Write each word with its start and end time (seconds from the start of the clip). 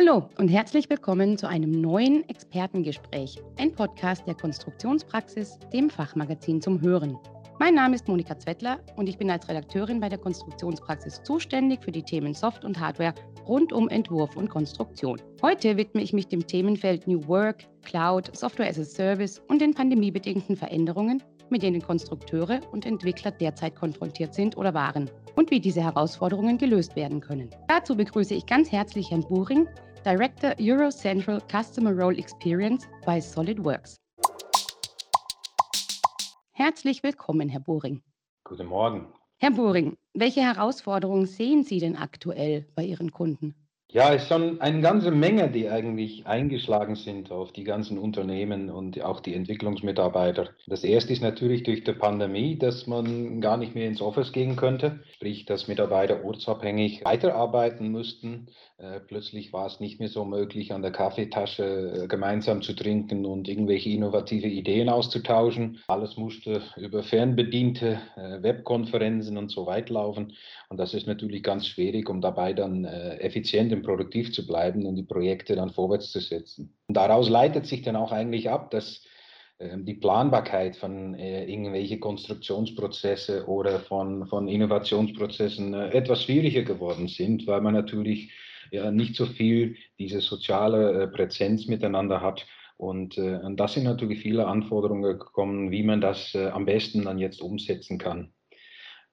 Hallo 0.00 0.28
und 0.38 0.46
herzlich 0.46 0.88
willkommen 0.88 1.36
zu 1.36 1.48
einem 1.48 1.72
neuen 1.72 2.22
Expertengespräch, 2.28 3.36
ein 3.56 3.74
Podcast 3.74 4.24
der 4.28 4.36
Konstruktionspraxis, 4.36 5.58
dem 5.72 5.90
Fachmagazin 5.90 6.60
zum 6.60 6.80
Hören. 6.80 7.18
Mein 7.58 7.74
Name 7.74 7.96
ist 7.96 8.06
Monika 8.06 8.38
Zwettler 8.38 8.78
und 8.94 9.08
ich 9.08 9.18
bin 9.18 9.28
als 9.28 9.48
Redakteurin 9.48 9.98
bei 9.98 10.08
der 10.08 10.18
Konstruktionspraxis 10.18 11.24
zuständig 11.24 11.82
für 11.82 11.90
die 11.90 12.04
Themen 12.04 12.32
Soft 12.32 12.64
und 12.64 12.78
Hardware 12.78 13.12
rund 13.48 13.72
um 13.72 13.88
Entwurf 13.88 14.36
und 14.36 14.48
Konstruktion. 14.48 15.20
Heute 15.42 15.76
widme 15.76 16.00
ich 16.00 16.12
mich 16.12 16.28
dem 16.28 16.46
Themenfeld 16.46 17.08
New 17.08 17.26
Work, 17.26 17.64
Cloud, 17.82 18.30
Software 18.36 18.70
as 18.70 18.78
a 18.78 18.84
Service 18.84 19.42
und 19.48 19.60
den 19.60 19.74
pandemiebedingten 19.74 20.54
Veränderungen, 20.54 21.24
mit 21.50 21.64
denen 21.64 21.82
Konstrukteure 21.82 22.60
und 22.70 22.86
Entwickler 22.86 23.32
derzeit 23.32 23.74
konfrontiert 23.74 24.32
sind 24.32 24.56
oder 24.56 24.74
waren 24.74 25.10
und 25.34 25.50
wie 25.50 25.60
diese 25.60 25.82
Herausforderungen 25.82 26.58
gelöst 26.58 26.94
werden 26.94 27.20
können. 27.20 27.50
Dazu 27.68 27.96
begrüße 27.96 28.34
ich 28.34 28.46
ganz 28.46 28.70
herzlich 28.70 29.10
Herrn 29.10 29.22
Buring, 29.22 29.66
Director 30.04 30.54
Euro 30.60 30.90
Central 30.90 31.40
Customer 31.50 31.92
Role 31.92 32.18
Experience 32.18 32.86
bei 33.04 33.20
SolidWorks. 33.20 33.96
Herzlich 36.52 37.02
willkommen, 37.02 37.48
Herr 37.48 37.60
Buring. 37.60 38.02
Guten 38.44 38.66
Morgen. 38.66 39.12
Herr 39.38 39.50
Buring, 39.50 39.96
welche 40.14 40.40
Herausforderungen 40.40 41.26
sehen 41.26 41.64
Sie 41.64 41.78
denn 41.78 41.96
aktuell 41.96 42.66
bei 42.74 42.84
Ihren 42.84 43.12
Kunden? 43.12 43.54
Ja, 43.90 44.12
es 44.12 44.24
ist 44.24 44.28
schon 44.28 44.60
eine 44.60 44.82
ganze 44.82 45.10
Menge, 45.10 45.50
die 45.50 45.70
eigentlich 45.70 46.26
eingeschlagen 46.26 46.94
sind 46.94 47.30
auf 47.30 47.52
die 47.52 47.64
ganzen 47.64 47.96
Unternehmen 47.96 48.68
und 48.68 49.00
auch 49.00 49.20
die 49.20 49.32
Entwicklungsmitarbeiter. 49.32 50.50
Das 50.66 50.84
erste 50.84 51.14
ist 51.14 51.22
natürlich 51.22 51.62
durch 51.62 51.84
die 51.84 51.94
Pandemie, 51.94 52.58
dass 52.58 52.86
man 52.86 53.40
gar 53.40 53.56
nicht 53.56 53.74
mehr 53.74 53.88
ins 53.88 54.02
Office 54.02 54.32
gehen 54.32 54.56
könnte, 54.56 55.00
sprich, 55.14 55.46
dass 55.46 55.68
Mitarbeiter 55.68 56.22
ortsabhängig 56.22 57.02
weiterarbeiten 57.06 57.90
mussten. 57.90 58.50
Äh, 58.80 59.00
plötzlich 59.00 59.52
war 59.52 59.66
es 59.66 59.80
nicht 59.80 59.98
mehr 59.98 60.08
so 60.08 60.24
möglich, 60.24 60.72
an 60.72 60.82
der 60.82 60.92
Kaffeetasche 60.92 62.04
äh, 62.04 62.06
gemeinsam 62.06 62.62
zu 62.62 62.74
trinken 62.74 63.26
und 63.26 63.48
irgendwelche 63.48 63.90
innovative 63.90 64.46
Ideen 64.46 64.88
auszutauschen. 64.88 65.80
Alles 65.88 66.16
musste 66.16 66.62
über 66.76 67.02
fernbediente 67.02 68.00
äh, 68.14 68.40
Webkonferenzen 68.40 69.36
und 69.36 69.50
so 69.50 69.66
weit 69.66 69.90
laufen. 69.90 70.34
Und 70.68 70.76
das 70.76 70.94
ist 70.94 71.08
natürlich 71.08 71.42
ganz 71.42 71.66
schwierig, 71.66 72.08
um 72.08 72.20
dabei 72.20 72.52
dann 72.52 72.84
effizient 72.84 73.72
und 73.72 73.82
produktiv 73.82 74.32
zu 74.32 74.46
bleiben 74.46 74.86
und 74.86 74.94
die 74.94 75.02
Projekte 75.02 75.56
dann 75.56 75.70
vorwärts 75.70 76.12
zu 76.12 76.20
setzen. 76.20 76.72
Und 76.86 76.96
daraus 76.96 77.28
leitet 77.28 77.66
sich 77.66 77.82
dann 77.82 77.96
auch 77.96 78.12
eigentlich 78.12 78.48
ab, 78.48 78.70
dass 78.70 79.02
ähm, 79.58 79.84
die 79.84 79.94
Planbarkeit 79.94 80.76
von 80.76 81.14
äh, 81.14 81.44
irgendwelche 81.46 81.98
Konstruktionsprozesse 81.98 83.46
oder 83.48 83.80
von, 83.80 84.26
von 84.28 84.46
Innovationsprozessen 84.46 85.74
äh, 85.74 85.88
etwas 85.88 86.22
schwieriger 86.22 86.62
geworden 86.62 87.08
sind, 87.08 87.46
weil 87.48 87.60
man 87.60 87.74
natürlich 87.74 88.30
nicht 88.90 89.16
so 89.16 89.26
viel 89.26 89.76
diese 89.98 90.20
soziale 90.20 91.02
äh, 91.02 91.08
Präsenz 91.08 91.66
miteinander 91.66 92.20
hat. 92.20 92.46
Und, 92.76 93.18
äh, 93.18 93.40
das 93.56 93.74
sind 93.74 93.84
natürlich 93.84 94.20
viele 94.20 94.46
Anforderungen 94.46 95.18
gekommen, 95.18 95.70
wie 95.70 95.82
man 95.82 96.00
das 96.00 96.34
äh, 96.34 96.48
am 96.48 96.64
besten 96.64 97.04
dann 97.04 97.18
jetzt 97.18 97.40
umsetzen 97.40 97.98
kann. 97.98 98.32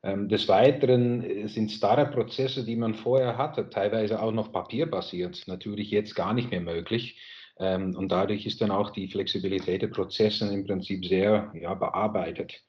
Ähm, 0.06 0.30
des 0.30 0.48
Weiteren 0.48 1.23
äh, 1.23 1.48
sind 1.48 1.72
Startup-Prozesse, 1.72 2.64
die 2.64 2.76
man 2.76 2.94
vorher 2.94 3.39
hatte, 3.39 3.70
teilweise 3.70 4.22
auch 4.22 4.31
noch 4.31 4.52
papierbasiert, 4.52 5.44
natürlich 5.48 5.89
jetzt 5.89 6.14
gar 6.14 6.36
nicht 6.36 6.52
mehr 6.52 6.61
möglich. 6.61 7.20
Ähm, 7.58 7.95
und 7.95 8.11
dadurch 8.11 8.45
ist 8.45 8.61
dann 8.61 8.70
auch 8.70 8.92
die 8.92 9.08
Flexibilität 9.08 9.81
der 9.81 9.88
Prozesse 9.88 10.53
im 10.53 10.66
Prinzip 10.66 11.06
sehr 11.06 11.52
ja, 11.59 11.73
bearbeitet. 11.73 12.61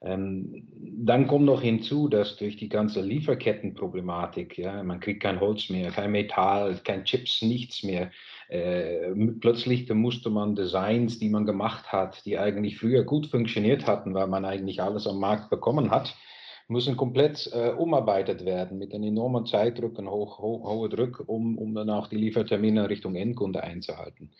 Ähm, 0.00 0.68
dann 0.76 1.26
kommt 1.26 1.46
noch 1.46 1.60
hinzu, 1.60 2.08
dass 2.08 2.36
durch 2.36 2.56
die 2.56 2.68
ganze 2.68 3.00
Lieferkettenproblematik, 3.00 4.56
ja, 4.56 4.82
man 4.82 5.00
kriegt 5.00 5.22
kein 5.22 5.40
Holz 5.40 5.70
mehr, 5.70 5.90
kein 5.90 6.12
Metall, 6.12 6.78
kein 6.84 7.04
Chips, 7.04 7.42
nichts 7.42 7.82
mehr. 7.82 8.10
Äh, 8.48 9.12
plötzlich 9.40 9.88
musste 9.92 10.30
man 10.30 10.54
Designs, 10.54 11.18
die 11.18 11.28
man 11.28 11.46
gemacht 11.46 11.92
hat, 11.92 12.24
die 12.24 12.38
eigentlich 12.38 12.78
früher 12.78 13.02
gut 13.02 13.26
funktioniert 13.26 13.86
hatten, 13.86 14.14
weil 14.14 14.28
man 14.28 14.44
eigentlich 14.44 14.80
alles 14.80 15.06
am 15.06 15.18
Markt 15.18 15.50
bekommen 15.50 15.90
hat, 15.90 16.14
müssen 16.68 16.96
komplett 16.96 17.50
äh, 17.52 17.70
umarbeitet 17.70 18.44
werden 18.44 18.78
mit 18.78 18.94
einem 18.94 19.04
enormen 19.04 19.46
Zeitdruck 19.46 19.98
und 19.98 20.08
hoch, 20.08 20.38
ho 20.38 20.62
hohen 20.64 20.90
Druck, 20.90 21.24
um, 21.26 21.58
um 21.58 21.74
dann 21.74 21.90
auch 21.90 22.06
die 22.06 22.16
Liefertermine 22.16 22.88
Richtung 22.88 23.16
Endkunde 23.16 23.64
einzuhalten. 23.64 24.30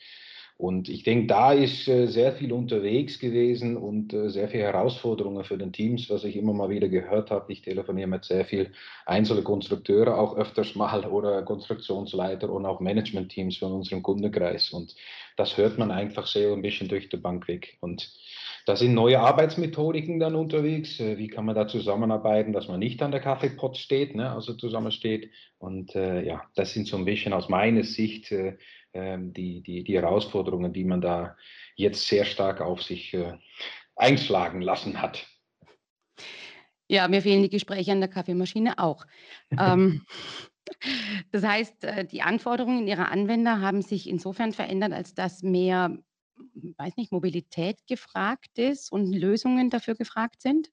Und 0.59 0.89
ich 0.89 1.05
denke, 1.05 1.29
da 1.29 1.53
ist 1.53 1.87
äh, 1.87 2.09
sehr 2.09 2.33
viel 2.33 2.53
unterwegs 2.53 3.21
gewesen 3.21 3.77
und 3.77 4.13
äh, 4.13 4.29
sehr 4.29 4.49
viele 4.49 4.65
Herausforderungen 4.65 5.45
für 5.45 5.57
den 5.57 5.73
Teams, 5.73 6.11
was 6.11 6.25
ich 6.25 6.35
immer 6.35 6.53
mal 6.53 6.69
wieder 6.69 6.89
gehört 6.89 7.31
habe. 7.31 7.53
Ich 7.53 7.63
telefoniere 7.63 8.09
mit 8.09 8.25
sehr 8.25 8.45
vielen 8.45 8.75
einzelnen 9.07 9.45
Konstrukteure 9.45 10.19
auch 10.19 10.37
öfters 10.37 10.75
mal 10.75 11.05
oder 11.07 11.43
Konstruktionsleiter 11.43 12.51
und 12.51 12.67
auch 12.67 12.81
Managementteams 12.81 13.59
von 13.59 13.71
unserem 13.71 14.03
Kundenkreis. 14.03 14.71
Und 14.71 14.97
das 15.37 15.57
hört 15.57 15.79
man 15.79 15.93
einfach 15.93 16.27
sehr 16.27 16.53
ein 16.53 16.63
bisschen 16.63 16.89
durch 16.89 17.09
die 17.09 17.19
Bank 17.19 17.47
weg. 17.47 17.79
Und 17.81 18.11
da 18.67 18.75
sind 18.75 18.95
neue 18.95 19.21
Arbeitsmethodiken 19.21 20.19
dann 20.19 20.35
unterwegs. 20.35 20.99
Äh, 20.99 21.19
wie 21.19 21.29
kann 21.29 21.45
man 21.45 21.55
da 21.55 21.69
zusammenarbeiten, 21.69 22.53
dass 22.53 22.67
man 22.67 22.81
nicht 22.81 23.01
an 23.01 23.13
der 23.13 23.21
Kaffeepot 23.21 23.77
steht, 23.77 24.17
ne, 24.17 24.33
also 24.33 24.55
zusammensteht. 24.55 25.31
Und 25.59 25.95
äh, 25.95 26.27
ja, 26.27 26.43
das 26.57 26.73
sind 26.75 26.89
so 26.89 26.97
ein 26.97 27.05
bisschen 27.05 27.33
aus 27.33 27.49
meiner 27.49 27.85
Sicht 27.85 28.33
äh, 28.33 28.59
die, 28.95 29.63
die, 29.63 29.85
die 29.85 29.95
Herausforderungen, 29.95 30.73
die 30.73 30.85
man 30.85 31.01
da 31.01 31.37
jetzt 31.77 32.07
sehr 32.07 32.25
stark 32.25 32.61
auf 32.61 32.83
sich 32.83 33.15
äh, 33.15 33.39
einschlagen 33.97 34.61
lassen 34.61 35.01
hat. 35.01 35.27
Ja, 36.89 37.07
mir 37.07 37.23
fehlen 37.23 37.43
die 37.43 37.51
Gespräche 37.51 37.93
an 37.93 38.01
der 38.01 38.09
Kaffeemaschine 38.09 38.79
auch. 38.79 39.07
ähm, 39.59 40.07
das 41.31 41.45
heißt, 41.45 41.85
äh, 41.85 42.05
die 42.07 42.23
Anforderungen 42.23 42.87
Ihrer 42.87 43.11
Anwender 43.11 43.61
haben 43.61 43.83
sich 43.83 44.09
insofern 44.09 44.53
verändert, 44.53 44.93
als 44.93 45.15
dass 45.15 45.43
mehr 45.43 45.99
weiß 46.77 46.97
nicht, 46.97 47.13
Mobilität 47.13 47.87
gefragt 47.87 48.59
ist 48.59 48.93
und 48.93 49.13
Lösungen 49.13 49.71
dafür 49.71 49.95
gefragt 49.95 50.43
sind? 50.43 50.71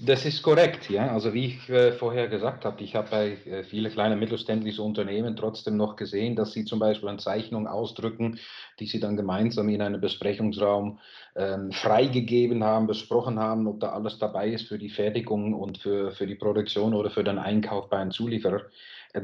Das 0.00 0.24
ist 0.24 0.44
korrekt, 0.44 0.88
ja. 0.90 1.12
Also 1.12 1.34
wie 1.34 1.46
ich 1.46 1.68
äh, 1.68 1.90
vorher 1.90 2.28
gesagt 2.28 2.64
habe, 2.64 2.84
ich 2.84 2.94
habe 2.94 3.10
bei 3.10 3.30
äh, 3.50 3.64
vielen 3.64 3.90
kleinen 3.90 4.20
mittelständischen 4.20 4.84
Unternehmen 4.84 5.34
trotzdem 5.34 5.76
noch 5.76 5.96
gesehen, 5.96 6.36
dass 6.36 6.52
sie 6.52 6.64
zum 6.64 6.78
Beispiel 6.78 7.08
eine 7.08 7.18
Zeichnung 7.18 7.66
ausdrücken, 7.66 8.38
die 8.78 8.86
sie 8.86 9.00
dann 9.00 9.16
gemeinsam 9.16 9.68
in 9.68 9.82
einem 9.82 10.00
Besprechungsraum 10.00 11.00
ähm, 11.34 11.72
freigegeben 11.72 12.62
haben, 12.62 12.86
besprochen 12.86 13.40
haben, 13.40 13.66
ob 13.66 13.80
da 13.80 13.88
alles 13.88 14.18
dabei 14.20 14.50
ist 14.50 14.68
für 14.68 14.78
die 14.78 14.88
Fertigung 14.88 15.52
und 15.52 15.78
für, 15.78 16.12
für 16.12 16.28
die 16.28 16.36
Produktion 16.36 16.94
oder 16.94 17.10
für 17.10 17.24
den 17.24 17.38
Einkauf 17.38 17.88
bei 17.88 17.96
einem 17.96 18.12
Zulieferer. 18.12 18.66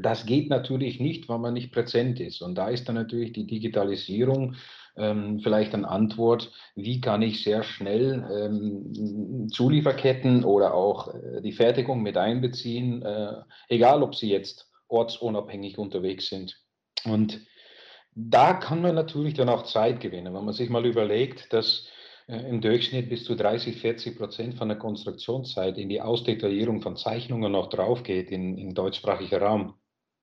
Das 0.01 0.27
geht 0.27 0.49
natürlich 0.49 0.99
nicht, 0.99 1.29
weil 1.29 1.39
man 1.39 1.55
nicht 1.55 1.71
präsent 1.71 2.19
ist. 2.19 2.43
Und 2.43 2.57
da 2.57 2.69
ist 2.69 2.89
dann 2.89 2.97
natürlich 2.97 3.33
die 3.33 3.47
Digitalisierung 3.47 4.57
ähm, 4.97 5.41
vielleicht 5.41 5.75
eine 5.75 5.89
Antwort, 5.89 6.53
wie 6.75 7.01
kann 7.01 7.23
ich 7.23 7.43
sehr 7.43 7.63
schnell 7.63 8.27
ähm, 8.33 9.49
Zulieferketten 9.51 10.45
oder 10.45 10.75
auch 10.75 11.13
äh, 11.15 11.41
die 11.43 11.53
Fertigung 11.53 12.03
mit 12.03 12.17
einbeziehen, 12.17 13.03
äh, 13.03 13.35
egal 13.69 14.03
ob 14.03 14.15
sie 14.15 14.31
jetzt 14.31 14.71
ortsunabhängig 14.89 15.79
unterwegs 15.79 16.29
sind. 16.29 16.61
Und 17.05 17.41
da 18.15 18.55
kann 18.55 18.83
man 18.83 18.95
natürlich 18.95 19.35
dann 19.35 19.49
auch 19.49 19.65
Zeit 19.65 20.01
gewinnen, 20.01 20.35
wenn 20.35 20.45
man 20.45 20.55
sich 20.55 20.71
mal 20.71 20.87
überlegt, 20.87 21.53
dass 21.53 21.89
äh, 22.29 22.49
im 22.49 22.61
Durchschnitt 22.61 23.09
bis 23.09 23.25
zu 23.25 23.35
30, 23.35 23.81
40 23.81 24.17
Prozent 24.17 24.55
von 24.55 24.69
der 24.69 24.79
Konstruktionszeit 24.79 25.77
in 25.79 25.89
die 25.89 26.01
Ausdetaillierung 26.01 26.81
von 26.81 26.97
Zeichnungen 26.97 27.53
noch 27.53 27.69
drauf 27.69 28.03
geht 28.03 28.31
in, 28.31 28.57
in 28.57 28.75
deutschsprachiger 28.75 29.43
Raum, 29.43 29.75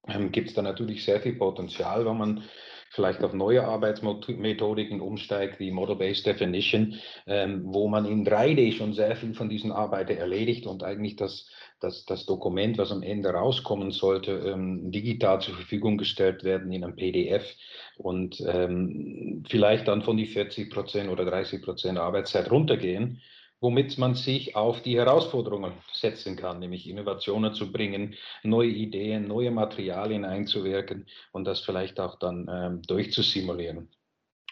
ähm, 0.08 0.32
gibt 0.32 0.50
es 0.50 0.56
da 0.56 0.62
natürlich 0.62 1.04
sehr 1.04 1.20
viel 1.20 1.36
Potenzial, 1.36 2.06
wenn 2.06 2.18
man 2.18 2.44
vielleicht 2.92 3.24
auf 3.24 3.34
neue 3.34 3.64
Arbeitsmethodiken 3.64 5.00
umsteigt, 5.00 5.60
wie 5.60 5.72
Model-Based 5.72 6.26
Definition, 6.26 6.96
ähm, 7.26 7.62
wo 7.64 7.88
man 7.88 8.06
in 8.06 8.26
3D 8.26 8.74
schon 8.74 8.94
sehr 8.94 9.16
viel 9.16 9.34
von 9.34 9.48
diesen 9.48 9.72
Arbeiten 9.72 10.18
erledigt 10.18 10.68
und 10.68 10.84
eigentlich 10.84 11.16
das, 11.16 11.50
das, 11.80 12.06
das 12.06 12.26
Dokument, 12.26 12.78
was 12.78 12.92
am 12.92 13.02
Ende 13.02 13.30
rauskommen 13.30 13.92
sollte, 13.92 14.34
ähm, 14.34 14.92
digital 14.92 15.40
zur 15.40 15.56
Verfügung 15.56 15.98
gestellt 15.98 16.44
werden 16.44 16.72
in 16.74 16.84
einem 16.84 16.98
PDF 16.98 17.56
und 17.98 18.44
ähm, 18.46 19.46
vielleicht 19.48 19.88
dann 19.88 20.02
von 20.02 20.18
die 20.18 20.28
40 20.28 20.70
Prozent 20.70 21.10
oder 21.10 21.24
30 21.24 21.62
Prozent 21.62 21.98
Arbeitszeit 21.98 22.52
runtergehen 22.52 23.22
womit 23.62 23.98
man 24.00 24.16
sich 24.16 24.56
auf 24.56 24.82
die 24.82 24.98
Herausforderungen 24.98 25.74
setzen 25.94 26.36
kann, 26.36 26.60
nämlich 26.60 26.90
Innovationen 26.90 27.54
zu 27.54 27.72
bringen, 27.72 28.16
neue 28.44 28.70
Ideen, 28.70 29.28
neue 29.28 29.52
Materialien 29.52 30.26
einzuwirken 30.26 31.06
und 31.32 31.46
das 31.46 31.62
vielleicht 31.62 32.00
auch 32.00 32.18
dann 32.20 32.50
ähm, 32.52 32.82
durchzusimulieren. 32.82 33.88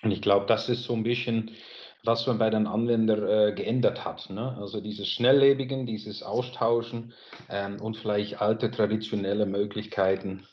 Und 0.03 0.11
ich 0.11 0.21
glaube, 0.21 0.45
das 0.45 0.69
ist 0.69 0.83
so 0.83 0.93
ein 0.93 1.03
bisschen, 1.03 1.51
was 2.03 2.25
man 2.27 2.37
bei 2.37 2.49
den 2.49 2.67
Anwendern 2.67 3.27
äh, 3.27 3.53
geändert 3.53 4.05
hat. 4.05 4.29
Ne? 4.29 4.55
Also 4.57 4.79
dieses 4.79 5.09
Schnelllebigen, 5.09 5.85
dieses 5.85 6.23
Austauschen 6.23 7.13
ähm, 7.49 7.81
und 7.81 7.97
vielleicht 7.97 8.41
alte 8.41 8.71
traditionelle 8.71 9.45
Möglichkeiten 9.45 10.47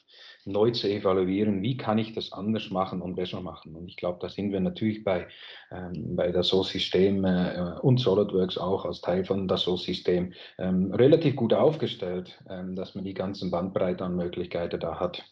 neu 0.47 0.71
zu 0.71 0.89
evaluieren, 0.89 1.63
wie 1.63 1.77
kann 1.77 1.99
ich 1.99 2.15
das 2.15 2.33
anders 2.33 2.71
machen 2.71 3.03
und 3.03 3.17
besser 3.17 3.41
machen. 3.41 3.75
Und 3.75 3.89
ich 3.89 3.97
glaube, 3.97 4.19
da 4.21 4.29
sind 4.29 4.53
wir 4.53 4.61
natürlich 4.61 5.05
bei, 5.05 5.27
ähm, 5.71 6.17
bei 6.17 6.31
der 6.31 6.43
SO-System 6.43 7.25
äh, 7.25 7.75
und 7.83 7.99
SolidWorks 7.99 8.57
auch 8.57 8.85
als 8.85 9.01
Teil 9.01 9.25
von 9.25 9.49
der 9.49 9.57
SO-System 9.57 10.33
ähm, 10.59 10.93
relativ 10.93 11.37
gut 11.37 11.53
aufgestellt, 11.53 12.41
ähm, 12.49 12.77
dass 12.77 12.95
man 12.95 13.05
die 13.05 13.15
ganzen 13.15 13.51
Bandbreite 13.51 14.05
an 14.05 14.17
Möglichkeiten 14.17 14.81
da 14.81 15.01
hat. 15.01 15.25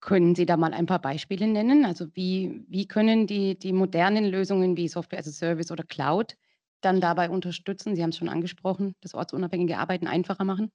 Können 0.00 0.34
Sie 0.34 0.46
da 0.46 0.56
mal 0.56 0.74
ein 0.74 0.86
paar 0.86 1.00
Beispiele 1.00 1.46
nennen? 1.46 1.84
Also 1.84 2.06
wie, 2.14 2.64
wie 2.68 2.86
können 2.86 3.26
die, 3.26 3.58
die 3.58 3.72
modernen 3.72 4.24
Lösungen 4.24 4.76
wie 4.76 4.88
Software 4.88 5.20
as 5.20 5.28
a 5.28 5.32
Service 5.32 5.70
oder 5.70 5.84
Cloud 5.84 6.36
dann 6.80 7.00
dabei 7.00 7.30
unterstützen? 7.30 7.94
Sie 7.94 8.02
haben 8.02 8.10
es 8.10 8.16
schon 8.16 8.28
angesprochen, 8.28 8.94
das 9.00 9.14
ortsunabhängige 9.14 9.78
Arbeiten 9.78 10.06
einfacher 10.08 10.44
machen? 10.44 10.72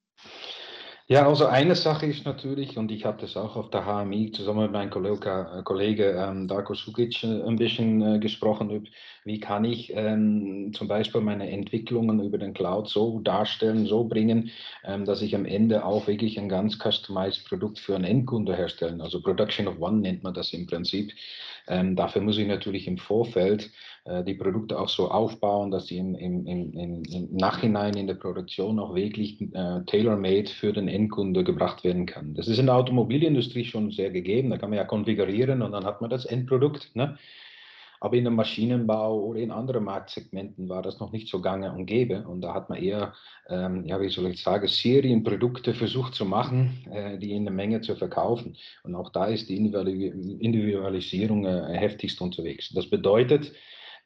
Ja, 1.09 1.25
also 1.25 1.45
eine 1.45 1.75
Sache 1.75 2.05
ist 2.05 2.25
natürlich, 2.25 2.77
und 2.77 2.91
ich 2.91 3.05
hatte 3.05 3.25
es 3.25 3.37
auch 3.37 3.55
auf 3.55 3.69
der 3.69 3.85
HMI 3.85 4.31
zusammen 4.33 4.63
mit 4.63 4.73
meinem 4.73 4.89
Kollege, 4.89 5.47
äh, 5.57 5.63
Kollege 5.63 6.11
ähm, 6.11 6.49
Darko 6.49 6.73
Sukic 6.73 7.23
äh, 7.23 7.43
ein 7.43 7.55
bisschen 7.55 8.01
äh, 8.01 8.19
gesprochen, 8.19 8.89
wie 9.23 9.39
kann 9.39 9.63
ich 9.63 9.93
ähm, 9.95 10.73
zum 10.73 10.89
Beispiel 10.89 11.21
meine 11.21 11.49
Entwicklungen 11.49 12.19
über 12.19 12.37
den 12.37 12.53
Cloud 12.53 12.89
so 12.89 13.21
darstellen, 13.21 13.85
so 13.85 14.03
bringen, 14.03 14.51
ähm, 14.83 15.05
dass 15.05 15.21
ich 15.21 15.33
am 15.33 15.45
Ende 15.45 15.85
auch 15.85 16.07
wirklich 16.07 16.37
ein 16.37 16.49
ganz 16.49 16.77
customized 16.77 17.47
Produkt 17.47 17.79
für 17.79 17.95
einen 17.95 18.03
Endkunde 18.03 18.53
herstellen. 18.57 18.99
Also 18.99 19.21
Production 19.21 19.69
of 19.69 19.79
One 19.79 19.99
nennt 20.01 20.23
man 20.23 20.33
das 20.33 20.51
im 20.51 20.67
Prinzip. 20.67 21.13
Ähm, 21.69 21.95
dafür 21.95 22.21
muss 22.21 22.37
ich 22.37 22.47
natürlich 22.47 22.85
im 22.85 22.97
Vorfeld 22.97 23.71
die 24.23 24.35
Produkte 24.35 24.79
auch 24.79 24.89
so 24.89 25.09
aufbauen, 25.09 25.71
dass 25.71 25.87
sie 25.87 25.97
im, 25.97 26.15
im, 26.15 26.45
im, 26.45 27.03
im 27.03 27.35
Nachhinein 27.35 27.95
in 27.95 28.07
der 28.07 28.13
Produktion 28.13 28.79
auch 28.79 28.95
wirklich 28.95 29.41
äh, 29.41 29.81
tailor-made 29.85 30.49
für 30.49 30.71
den 30.71 30.87
Endkunde 30.87 31.43
gebracht 31.43 31.83
werden 31.83 32.05
kann. 32.05 32.33
Das 32.33 32.47
ist 32.47 32.59
in 32.59 32.67
der 32.67 32.75
Automobilindustrie 32.75 33.65
schon 33.65 33.91
sehr 33.91 34.11
gegeben. 34.11 34.49
Da 34.49 34.57
kann 34.57 34.69
man 34.69 34.77
ja 34.77 34.85
konfigurieren 34.85 35.61
und 35.61 35.71
dann 35.71 35.85
hat 35.85 36.01
man 36.01 36.09
das 36.09 36.25
Endprodukt. 36.25 36.95
Ne? 36.95 37.17
Aber 37.99 38.15
in 38.15 38.25
dem 38.25 38.35
Maschinenbau 38.35 39.19
oder 39.21 39.39
in 39.39 39.51
anderen 39.51 39.83
Marktsegmenten 39.83 40.69
war 40.69 40.83
das 40.83 40.99
noch 40.99 41.11
nicht 41.11 41.27
so 41.29 41.41
gange 41.41 41.71
und 41.71 41.87
gäbe. 41.87 42.27
Und 42.27 42.41
da 42.41 42.53
hat 42.53 42.69
man 42.69 42.81
eher, 42.81 43.13
ähm, 43.49 43.85
ja, 43.85 43.99
wie 43.99 44.09
soll 44.09 44.27
ich 44.27 44.43
sagen, 44.43 44.67
Serienprodukte 44.67 45.73
versucht 45.73 46.13
zu 46.13 46.25
machen, 46.25 46.85
äh, 46.91 47.17
die 47.17 47.31
in 47.31 47.45
der 47.45 47.53
Menge 47.53 47.81
zu 47.81 47.95
verkaufen. 47.95 48.55
Und 48.83 48.93
auch 48.93 49.09
da 49.09 49.25
ist 49.25 49.49
die 49.49 49.57
Individualisierung 49.57 51.45
äh, 51.45 51.75
heftigst 51.75 52.21
unterwegs. 52.21 52.69
Das 52.73 52.87
bedeutet, 52.87 53.51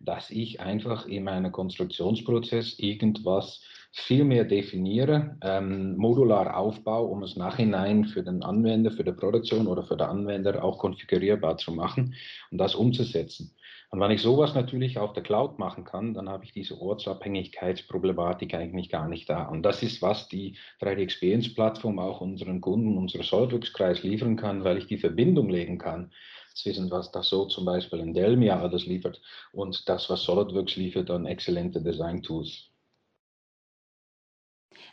dass 0.06 0.30
ich 0.30 0.60
einfach 0.60 1.06
in 1.08 1.24
meinem 1.24 1.52
Konstruktionsprozess 1.52 2.80
irgendwas 2.80 3.62
viel 3.94 4.24
mehr 4.24 4.46
definiere, 4.46 5.38
ähm, 5.44 5.98
modular 5.98 6.56
aufbaue, 6.56 7.10
um 7.10 7.24
es 7.24 7.36
nachhinein 7.36 8.06
für 8.06 8.24
den 8.24 8.42
Anwender, 8.42 8.92
für 8.92 9.04
die 9.04 9.12
Produktion 9.12 9.68
oder 9.68 9.84
für 9.84 9.98
den 9.98 10.08
Anwender 10.08 10.64
auch 10.64 10.78
konfigurierbar 10.78 11.58
zu 11.58 11.74
machen 11.74 12.16
und 12.52 12.58
das 12.58 12.74
umzusetzen. 12.74 13.54
Und 13.90 14.00
wenn 14.00 14.12
ich 14.12 14.22
sowas 14.22 14.56
natürlich 14.56 14.98
auf 14.98 15.12
der 15.12 15.24
Cloud 15.24 15.60
machen 15.60 15.84
kann, 15.84 16.14
dann 16.14 16.30
habe 16.30 16.46
ich 16.46 16.54
diese 16.54 16.80
Ortsabhängigkeitsproblematik 16.80 18.54
eigentlich 18.54 18.90
gar 18.90 19.10
nicht 19.10 19.30
da. 19.30 19.44
Und 19.44 19.64
das 19.64 19.84
ist, 19.84 20.02
was 20.02 20.30
die 20.30 20.56
3D 20.80 21.00
Experience 21.00 21.54
Plattform 21.54 22.00
auch 22.00 22.22
unseren 22.22 22.62
Kunden, 22.62 22.98
unsere 22.98 23.26
SolidWorks-Kreis 23.26 24.04
liefern 24.04 24.38
kann, 24.38 24.64
weil 24.64 24.78
ich 24.78 24.88
die 24.88 24.98
Verbindung 24.98 25.50
legen 25.50 25.78
kann 25.78 26.12
zwischen 26.56 26.92
was 26.92 27.12
das 27.12 27.30
so 27.30 27.46
zum 27.46 27.66
Beispiel 27.66 28.00
in 28.00 28.14
Delmia 28.14 28.60
alles 28.60 28.86
liefert 28.86 29.22
und 29.54 29.88
das, 29.90 30.10
was 30.10 30.24
SolidWorks 30.24 30.76
liefert 30.76 31.10
an 31.10 31.26
exzellente 31.26 31.82
Design-Tools. 31.82 32.72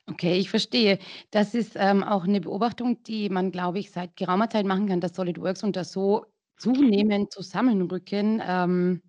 Okay, 0.07 0.39
ich 0.39 0.51
verstehe. 0.51 0.99
Das 1.31 1.55
ist 1.55 1.73
ähm, 1.77 2.03
auch 2.03 2.25
eine 2.25 2.41
Beobachtung, 2.41 3.03
die 3.05 3.29
man, 3.29 3.53
glaube 3.53 3.79
ich, 3.79 3.91
seit 3.91 4.17
geraumer 4.17 4.49
Zeit 4.49 4.67
machen 4.67 4.89
kann, 4.89 5.01
dass 5.01 5.15
SolidWorks 5.15 5.63
und 5.65 5.77
das 5.77 5.93
so 5.93 6.25
zunehmend 6.57 7.33
zusammenrücken. 7.33 8.43
Ähm, 8.45 9.03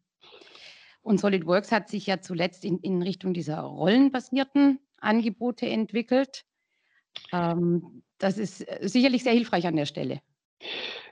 und 1.01 1.19
SolidWorks 1.19 1.71
hat 1.71 1.89
sich 1.89 2.05
ja 2.07 2.21
zuletzt 2.21 2.65
in, 2.65 2.79
in 2.79 3.01
Richtung 3.01 3.33
dieser 3.33 3.61
rollenbasierten 3.61 4.79
Angebote 4.97 5.67
entwickelt. 5.67 6.45
Ähm, 7.31 8.03
das 8.17 8.37
ist 8.37 8.61
äh, 8.61 8.87
sicherlich 8.87 9.23
sehr 9.23 9.33
hilfreich 9.33 9.65
an 9.67 9.75
der 9.75 9.85
Stelle. 9.85 10.21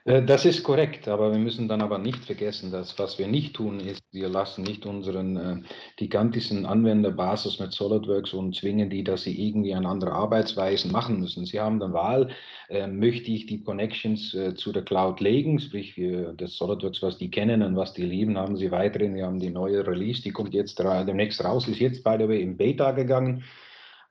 Äh, 0.07 0.23
das 0.23 0.45
ist 0.45 0.63
korrekt, 0.63 1.07
aber 1.07 1.31
wir 1.31 1.39
müssen 1.39 1.67
dann 1.67 1.81
aber 1.81 1.97
nicht 1.97 2.23
vergessen, 2.25 2.71
dass 2.71 2.97
was 2.97 3.19
wir 3.19 3.27
nicht 3.27 3.55
tun, 3.55 3.79
ist, 3.81 4.01
wir 4.11 4.29
lassen 4.29 4.63
nicht 4.63 4.85
unseren 4.85 5.37
äh, 5.37 5.61
gigantischen 5.97 6.65
Anwenderbasis 6.65 7.59
mit 7.59 7.73
SolidWorks 7.73 8.33
und 8.33 8.55
zwingen 8.55 8.89
die, 8.89 9.03
dass 9.03 9.23
sie 9.23 9.47
irgendwie 9.47 9.73
eine 9.73 9.87
andere 9.89 10.13
Arbeitsweise 10.13 10.87
machen 10.87 11.19
müssen. 11.19 11.45
Sie 11.45 11.59
haben 11.59 11.79
dann 11.79 11.91
Wahl, 11.93 12.29
äh, 12.69 12.87
möchte 12.87 13.31
ich 13.31 13.47
die 13.47 13.61
Connections 13.61 14.33
äh, 14.33 14.55
zu 14.55 14.71
der 14.71 14.83
Cloud 14.83 15.19
legen, 15.19 15.59
sprich 15.59 15.97
wir, 15.97 16.33
das 16.33 16.55
SolidWorks, 16.55 17.01
was 17.01 17.17
die 17.17 17.29
kennen 17.29 17.61
und 17.61 17.75
was 17.75 17.93
die 17.93 18.05
lieben, 18.05 18.37
haben 18.37 18.55
sie 18.55 18.71
weiterhin, 18.71 19.13
wir 19.13 19.25
haben 19.25 19.39
die 19.39 19.49
neue 19.49 19.85
Release, 19.85 20.21
die 20.21 20.31
kommt 20.31 20.53
jetzt 20.53 20.79
demnächst 20.79 21.43
raus, 21.43 21.67
ist 21.67 21.79
jetzt 21.79 22.03
by 22.03 22.15
the 22.17 22.27
way 22.27 22.41
in 22.41 22.55
Beta 22.55 22.91
gegangen. 22.91 23.43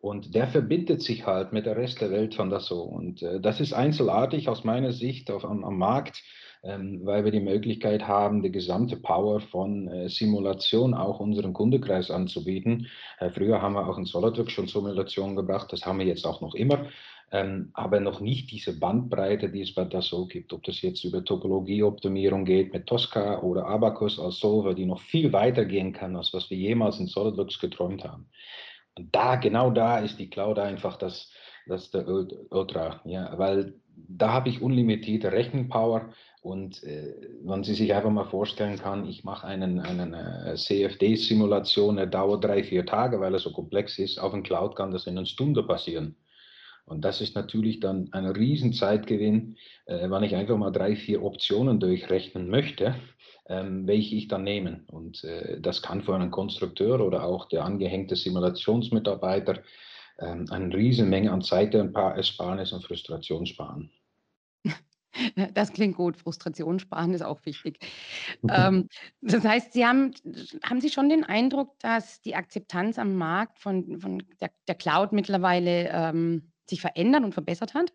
Und 0.07 0.37
der 0.37 0.47
verbindet 0.47 1.03
sich 1.03 1.27
halt 1.27 1.53
mit 1.53 1.67
der 1.67 1.77
Rest 1.77 2.01
der 2.01 2.13
Welt 2.13 2.37
von 2.37 2.49
das 2.49 2.67
so. 2.67 2.81
Und 2.81 3.23
äh, 3.23 3.41
das 3.41 3.59
ist 3.59 3.73
einzelartig 3.73 4.49
aus 4.49 4.63
meiner 4.63 4.93
Sicht 4.93 5.33
auf, 5.33 5.45
am, 5.45 5.65
am 5.65 5.79
Markt, 5.79 6.23
ähm, 6.63 7.01
weil 7.03 7.25
wir 7.25 7.33
die 7.33 7.41
Möglichkeit 7.41 8.07
haben, 8.07 8.41
die 8.41 8.53
gesamte 8.53 8.97
Power 8.97 9.41
von 9.41 9.89
äh, 9.89 10.09
Simulation 10.09 10.95
auch 10.95 11.19
unseren 11.19 11.53
Kundekreis 11.53 12.13
anzubieten. 12.13 12.87
Äh, 13.19 13.31
früher 13.31 13.61
haben 13.61 13.75
wir 13.75 13.89
auch 13.89 13.99
in 13.99 14.05
SolidWorks 14.05 14.53
schon 14.53 14.69
Simulation 14.69 15.35
gebracht, 15.35 15.73
das 15.73 15.85
haben 15.85 15.99
wir 15.99 16.07
jetzt 16.07 16.25
auch 16.25 16.41
noch 16.41 16.55
immer. 16.55 16.87
Ähm, 17.33 17.71
aber 17.75 17.99
noch 17.99 18.21
nicht 18.21 18.53
diese 18.53 18.79
Bandbreite, 18.79 19.49
die 19.49 19.63
es 19.63 19.75
bei 19.75 19.87
Dassault 19.87 20.31
gibt. 20.31 20.53
Ob 20.53 20.63
das 20.63 20.83
jetzt 20.83 21.03
über 21.03 21.25
Topologieoptimierung 21.25 22.45
geht 22.45 22.73
mit 22.73 22.87
Tosca 22.87 23.41
oder 23.41 23.67
Abacus 23.67 24.21
als 24.21 24.39
Solver, 24.39 24.75
die 24.75 24.87
noch 24.87 25.01
viel 25.01 25.33
weiter 25.33 25.65
gehen 25.65 25.93
kann, 25.93 26.15
als 26.15 26.33
was 26.33 26.49
wir 26.49 26.57
jemals 26.57 27.01
in 27.01 27.09
SolidWorks 27.09 27.59
geträumt 27.59 28.05
haben. 28.05 28.29
Und 28.99 29.15
da, 29.15 29.37
genau 29.37 29.71
da 29.71 29.99
ist 29.99 30.19
die 30.19 30.31
Cloud 30.31 30.59
einfach 30.59 30.97
das, 30.97 31.31
das 31.67 31.91
der 31.91 32.07
Ultra, 32.09 33.01
ja, 33.05 33.37
weil 33.39 33.75
da 33.97 34.33
habe 34.33 34.49
ich 34.49 34.63
unlimitierte 34.63 35.33
Rechenpower 35.33 36.11
und 36.47 36.85
äh, 36.85 37.15
wenn 37.43 37.65
Sie 37.65 37.75
sich 37.75 37.93
einfach 37.93 38.11
mal 38.11 38.25
vorstellen 38.25 38.79
kann, 38.79 39.09
ich 39.09 39.25
mache 39.25 39.49
einen, 39.49 39.81
einen 39.81 40.15
äh, 40.15 40.55
CFD-Simulation, 40.55 41.97
der 41.97 42.07
dauert 42.07 42.45
drei, 42.45 42.63
vier 42.63 42.87
Tage, 42.87 43.21
weil 43.21 43.35
er 43.35 43.41
so 43.41 43.53
komplex 43.53 43.99
ist. 43.99 44.19
Auf 44.19 44.33
dem 44.33 44.45
Cloud 44.45 44.77
kann 44.77 44.93
das 44.93 45.09
in 45.09 45.19
einer 45.19 45.27
Stunde 45.27 45.65
passieren. 45.65 46.15
Und 46.87 47.05
das 47.05 47.21
ist 47.21 47.35
natürlich 47.35 47.81
dann 47.81 48.09
ein 48.13 48.27
Riesenzeitgewinn, 48.27 49.57
äh, 49.85 50.09
wenn 50.09 50.23
ich 50.23 50.35
einfach 50.35 50.57
mal 50.57 50.71
drei, 50.71 50.97
vier 50.97 51.23
Optionen 51.23 51.79
durchrechnen 51.79 52.49
möchte 52.49 52.95
ähm, 53.49 53.87
welche 53.87 54.17
ich 54.17 54.29
dann 54.29 54.45
nehme. 54.45 54.85
Und 54.89 55.25
äh, 55.25 55.61
das 55.61 55.83
kann 55.83 56.03
für 56.03 56.15
einen 56.15 56.31
Konstrukteur 56.31 57.01
oder 57.01 57.25
auch 57.25 57.49
der 57.49 57.65
angehängte 57.65 58.17
Simulationsmitarbeiter 58.17 59.63
ähm, 60.19 60.47
eine 60.51 60.75
Riesenmenge 60.75 61.31
an 61.31 61.43
Zeit 61.43 61.75
und 61.75 61.95
Ersparnis 61.95 62.73
und 62.73 62.85
Frustration 62.85 63.47
sparen. 63.47 63.91
Das 65.55 65.73
klingt 65.73 65.97
gut. 65.97 66.19
Frustration 66.19 66.79
sparen 66.79 67.15
ist 67.15 67.23
auch 67.23 67.41
wichtig. 67.47 67.79
ähm, 68.51 68.91
das 69.23 69.45
heißt, 69.45 69.73
Sie 69.73 69.87
haben, 69.87 70.13
haben 70.63 70.83
Sie 70.83 70.91
schon 70.91 71.09
den 71.09 71.25
Eindruck, 71.25 71.79
dass 71.79 72.21
die 72.21 72.35
Akzeptanz 72.35 72.99
am 72.99 73.15
Markt 73.15 73.59
von, 73.59 73.99
von 73.99 74.23
der, 74.43 74.51
der 74.69 74.75
Cloud 74.75 75.13
mittlerweile 75.13 75.89
ähm, 75.91 76.53
sich 76.69 76.81
verändert 76.81 77.25
und 77.25 77.33
verbessert 77.33 77.75
hat? 77.75 77.93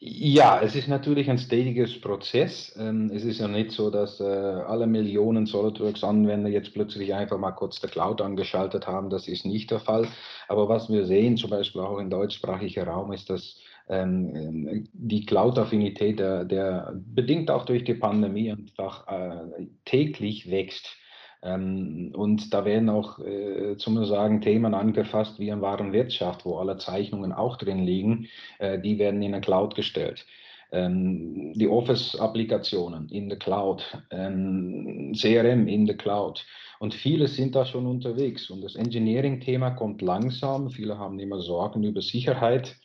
Ja, 0.00 0.60
es 0.62 0.76
ist 0.76 0.86
natürlich 0.86 1.28
ein 1.28 1.38
stetiges 1.38 2.00
Prozess. 2.00 2.76
Ähm, 2.78 3.10
es 3.12 3.24
ist 3.24 3.40
ja 3.40 3.48
nicht 3.48 3.72
so, 3.72 3.90
dass 3.90 4.20
äh, 4.20 4.24
alle 4.24 4.86
Millionen 4.86 5.44
SolidWorks-Anwender 5.44 6.48
jetzt 6.48 6.72
plötzlich 6.72 7.12
einfach 7.14 7.36
mal 7.36 7.50
kurz 7.50 7.80
der 7.80 7.90
Cloud 7.90 8.20
angeschaltet 8.20 8.86
haben. 8.86 9.10
Das 9.10 9.26
ist 9.26 9.44
nicht 9.44 9.72
der 9.72 9.80
Fall. 9.80 10.06
Aber 10.46 10.68
was 10.68 10.88
wir 10.88 11.04
sehen, 11.04 11.36
zum 11.36 11.50
Beispiel 11.50 11.80
auch 11.80 11.98
im 11.98 12.10
deutschsprachigen 12.10 12.84
Raum, 12.86 13.12
ist, 13.12 13.28
dass 13.28 13.60
ähm, 13.88 14.86
die 14.92 15.26
Cloud-Affinität, 15.26 16.20
der, 16.20 16.44
der 16.44 16.92
bedingt 16.94 17.50
auch 17.50 17.64
durch 17.64 17.82
die 17.82 17.94
Pandemie 17.94 18.52
einfach 18.52 19.08
äh, 19.08 19.66
täglich 19.84 20.48
wächst. 20.48 20.96
Ähm, 21.42 22.12
und 22.14 22.52
da 22.52 22.64
werden 22.64 22.88
auch, 22.88 23.18
äh, 23.20 23.76
zum 23.76 24.04
sagen, 24.04 24.40
Themen 24.40 24.74
angefasst 24.74 25.38
wie 25.38 25.48
in 25.48 25.62
Warenwirtschaft, 25.62 26.44
wo 26.44 26.56
alle 26.56 26.78
Zeichnungen 26.78 27.32
auch 27.32 27.56
drin 27.56 27.84
liegen, 27.84 28.26
äh, 28.58 28.78
die 28.80 28.98
werden 28.98 29.22
in 29.22 29.32
der 29.32 29.40
Cloud 29.40 29.74
gestellt. 29.74 30.26
Ähm, 30.70 31.52
die 31.54 31.68
Office-Applikationen 31.68 33.08
in 33.08 33.28
der 33.28 33.38
Cloud, 33.38 33.82
ähm, 34.10 35.12
CRM 35.16 35.66
in 35.68 35.86
der 35.86 35.96
Cloud. 35.96 36.44
Und 36.78 36.94
viele 36.94 37.26
sind 37.28 37.54
da 37.54 37.64
schon 37.64 37.86
unterwegs. 37.86 38.50
Und 38.50 38.62
das 38.62 38.76
Engineering-Thema 38.76 39.70
kommt 39.70 40.02
langsam. 40.02 40.70
Viele 40.70 40.98
haben 40.98 41.18
immer 41.18 41.40
Sorgen 41.40 41.82
über 41.84 42.02
Sicherheit 42.02 42.76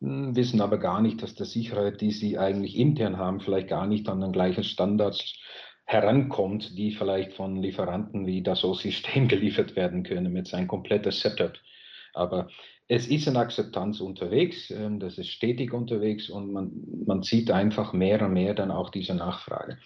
hm, 0.00 0.36
wissen 0.36 0.60
aber 0.60 0.78
gar 0.78 1.00
nicht, 1.00 1.22
dass 1.22 1.34
die 1.34 1.44
Sicherheit, 1.44 2.00
die 2.00 2.12
sie 2.12 2.38
eigentlich 2.38 2.76
intern 2.76 3.18
haben, 3.18 3.40
vielleicht 3.40 3.68
gar 3.68 3.86
nicht 3.86 4.08
an 4.08 4.20
den 4.20 4.32
gleichen 4.32 4.64
Standards 4.64 5.34
herankommt, 5.88 6.76
die 6.76 6.92
vielleicht 6.92 7.32
von 7.32 7.56
Lieferanten 7.56 8.26
wie 8.26 8.42
das 8.42 8.60
System 8.74 9.26
geliefert 9.26 9.74
werden 9.74 10.02
können 10.02 10.32
mit 10.32 10.46
seinem 10.46 10.68
kompletten 10.68 11.12
Setup. 11.12 11.54
Aber 12.12 12.48
es 12.88 13.06
ist 13.06 13.26
eine 13.26 13.38
Akzeptanz 13.38 14.00
unterwegs, 14.00 14.70
ähm, 14.70 15.00
das 15.00 15.18
ist 15.18 15.28
stetig 15.28 15.72
unterwegs 15.72 16.28
und 16.28 16.52
man, 16.52 16.70
man 17.06 17.22
sieht 17.22 17.50
einfach 17.50 17.92
mehr 17.92 18.20
und 18.22 18.34
mehr 18.34 18.54
dann 18.54 18.70
auch 18.70 18.90
diese 18.90 19.14
Nachfrage. 19.14 19.78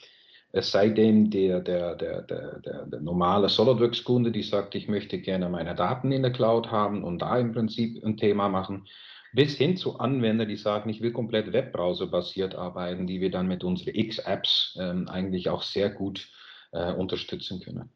Es 0.50 0.70
sei 0.70 0.90
denn, 0.90 1.30
der, 1.30 1.60
der, 1.60 1.94
der, 1.94 2.22
der, 2.22 2.60
der 2.60 3.00
normale 3.00 3.48
SolidWorks-Kunde, 3.48 4.32
die 4.32 4.42
sagt, 4.42 4.74
ich 4.74 4.86
möchte 4.86 5.18
gerne 5.18 5.48
meine 5.48 5.74
Daten 5.74 6.12
in 6.12 6.22
der 6.22 6.32
Cloud 6.32 6.70
haben 6.70 7.04
und 7.04 7.22
da 7.22 7.38
im 7.38 7.52
Prinzip 7.52 8.04
ein 8.04 8.18
Thema 8.18 8.48
machen. 8.48 8.86
Bis 9.34 9.56
hin 9.56 9.76
zu 9.76 9.98
Anwender, 9.98 10.46
die 10.46 10.56
sagen, 10.56 10.90
ich 10.90 11.00
will 11.00 11.12
komplett 11.12 11.52
Webbrowser-basiert 11.52 12.54
arbeiten, 12.54 13.06
die 13.06 13.20
wir 13.20 13.30
dann 13.30 13.48
mit 13.48 13.64
unseren 13.64 13.94
X-Apps 13.94 14.76
ähm, 14.80 15.08
eigentlich 15.08 15.48
auch 15.48 15.62
sehr 15.62 15.90
gut 15.90 16.30
äh, 16.72 16.92
unterstützen 16.92 17.60
können. 17.60 17.90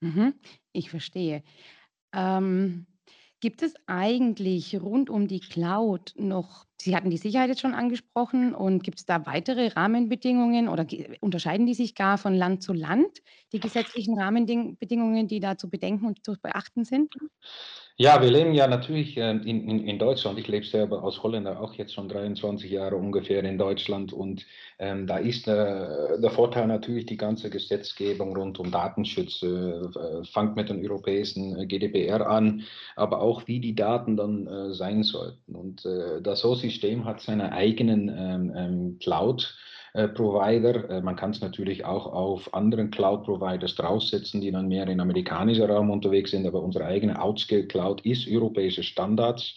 Mhm, 0.00 0.34
ich 0.72 0.90
verstehe. 0.90 1.42
Ähm, 2.14 2.86
gibt 3.40 3.62
es 3.62 3.74
eigentlich 3.86 4.80
rund 4.80 5.10
um 5.10 5.28
die 5.28 5.40
Cloud 5.40 6.14
noch 6.16 6.66
Sie 6.82 6.96
hatten 6.96 7.10
die 7.10 7.16
Sicherheit 7.16 7.48
jetzt 7.48 7.60
schon 7.60 7.74
angesprochen 7.74 8.56
und 8.56 8.82
gibt 8.82 8.98
es 8.98 9.06
da 9.06 9.24
weitere 9.24 9.68
Rahmenbedingungen 9.68 10.68
oder 10.68 10.84
unterscheiden 11.20 11.64
die 11.64 11.74
sich 11.74 11.94
gar 11.94 12.18
von 12.18 12.34
Land 12.34 12.64
zu 12.64 12.72
Land, 12.72 13.20
die 13.52 13.60
gesetzlichen 13.60 14.18
Rahmenbedingungen, 14.18 15.28
die 15.28 15.38
da 15.38 15.56
zu 15.56 15.70
bedenken 15.70 16.06
und 16.06 16.24
zu 16.24 16.34
beachten 16.42 16.84
sind? 16.84 17.14
Ja, 17.98 18.22
wir 18.22 18.30
leben 18.30 18.54
ja 18.54 18.66
natürlich 18.66 19.16
äh, 19.18 19.30
in, 19.30 19.68
in, 19.68 19.86
in 19.86 19.98
Deutschland. 19.98 20.38
Ich 20.38 20.48
lebe 20.48 20.64
selber 20.64 21.04
als 21.04 21.22
Holländer 21.22 21.60
auch 21.60 21.74
jetzt 21.74 21.92
schon 21.92 22.08
23 22.08 22.70
Jahre 22.70 22.96
ungefähr 22.96 23.44
in 23.44 23.58
Deutschland. 23.58 24.14
Und 24.14 24.46
ähm, 24.78 25.06
da 25.06 25.18
ist 25.18 25.46
äh, 25.46 26.18
der 26.18 26.30
Vorteil 26.30 26.66
natürlich 26.66 27.04
die 27.04 27.18
ganze 27.18 27.50
Gesetzgebung 27.50 28.34
rund 28.34 28.58
um 28.58 28.70
Datenschutz, 28.70 29.42
äh, 29.42 30.24
fängt 30.24 30.56
mit 30.56 30.70
den 30.70 30.82
europäischen 30.82 31.58
äh, 31.58 31.66
GDPR 31.66 32.26
an, 32.26 32.64
aber 32.96 33.20
auch 33.20 33.46
wie 33.46 33.60
die 33.60 33.74
Daten 33.74 34.16
dann 34.16 34.46
äh, 34.46 34.74
sein 34.74 35.02
sollten. 35.02 35.54
Und 35.54 35.84
äh, 35.84 36.22
das 36.22 36.40
SO-System 36.40 37.04
hat 37.04 37.20
seine 37.20 37.52
eigenen 37.52 38.08
ähm, 38.08 38.52
ähm, 38.56 38.98
Cloud. 39.00 39.54
Äh, 39.94 40.08
Provider. 40.08 40.88
Äh, 40.88 41.02
man 41.02 41.16
kann 41.16 41.32
es 41.32 41.42
natürlich 41.42 41.84
auch 41.84 42.06
auf 42.06 42.54
anderen 42.54 42.90
Cloud-Providers 42.90 43.74
draufsetzen, 43.74 44.40
die 44.40 44.50
dann 44.50 44.68
mehr 44.68 44.88
im 44.88 45.00
amerikanischen 45.00 45.70
Raum 45.70 45.90
unterwegs 45.90 46.30
sind, 46.30 46.46
aber 46.46 46.62
unsere 46.62 46.86
eigene 46.86 47.20
Outscale 47.20 47.66
Cloud 47.66 48.00
ist 48.06 48.26
europäische 48.26 48.82
Standards 48.82 49.54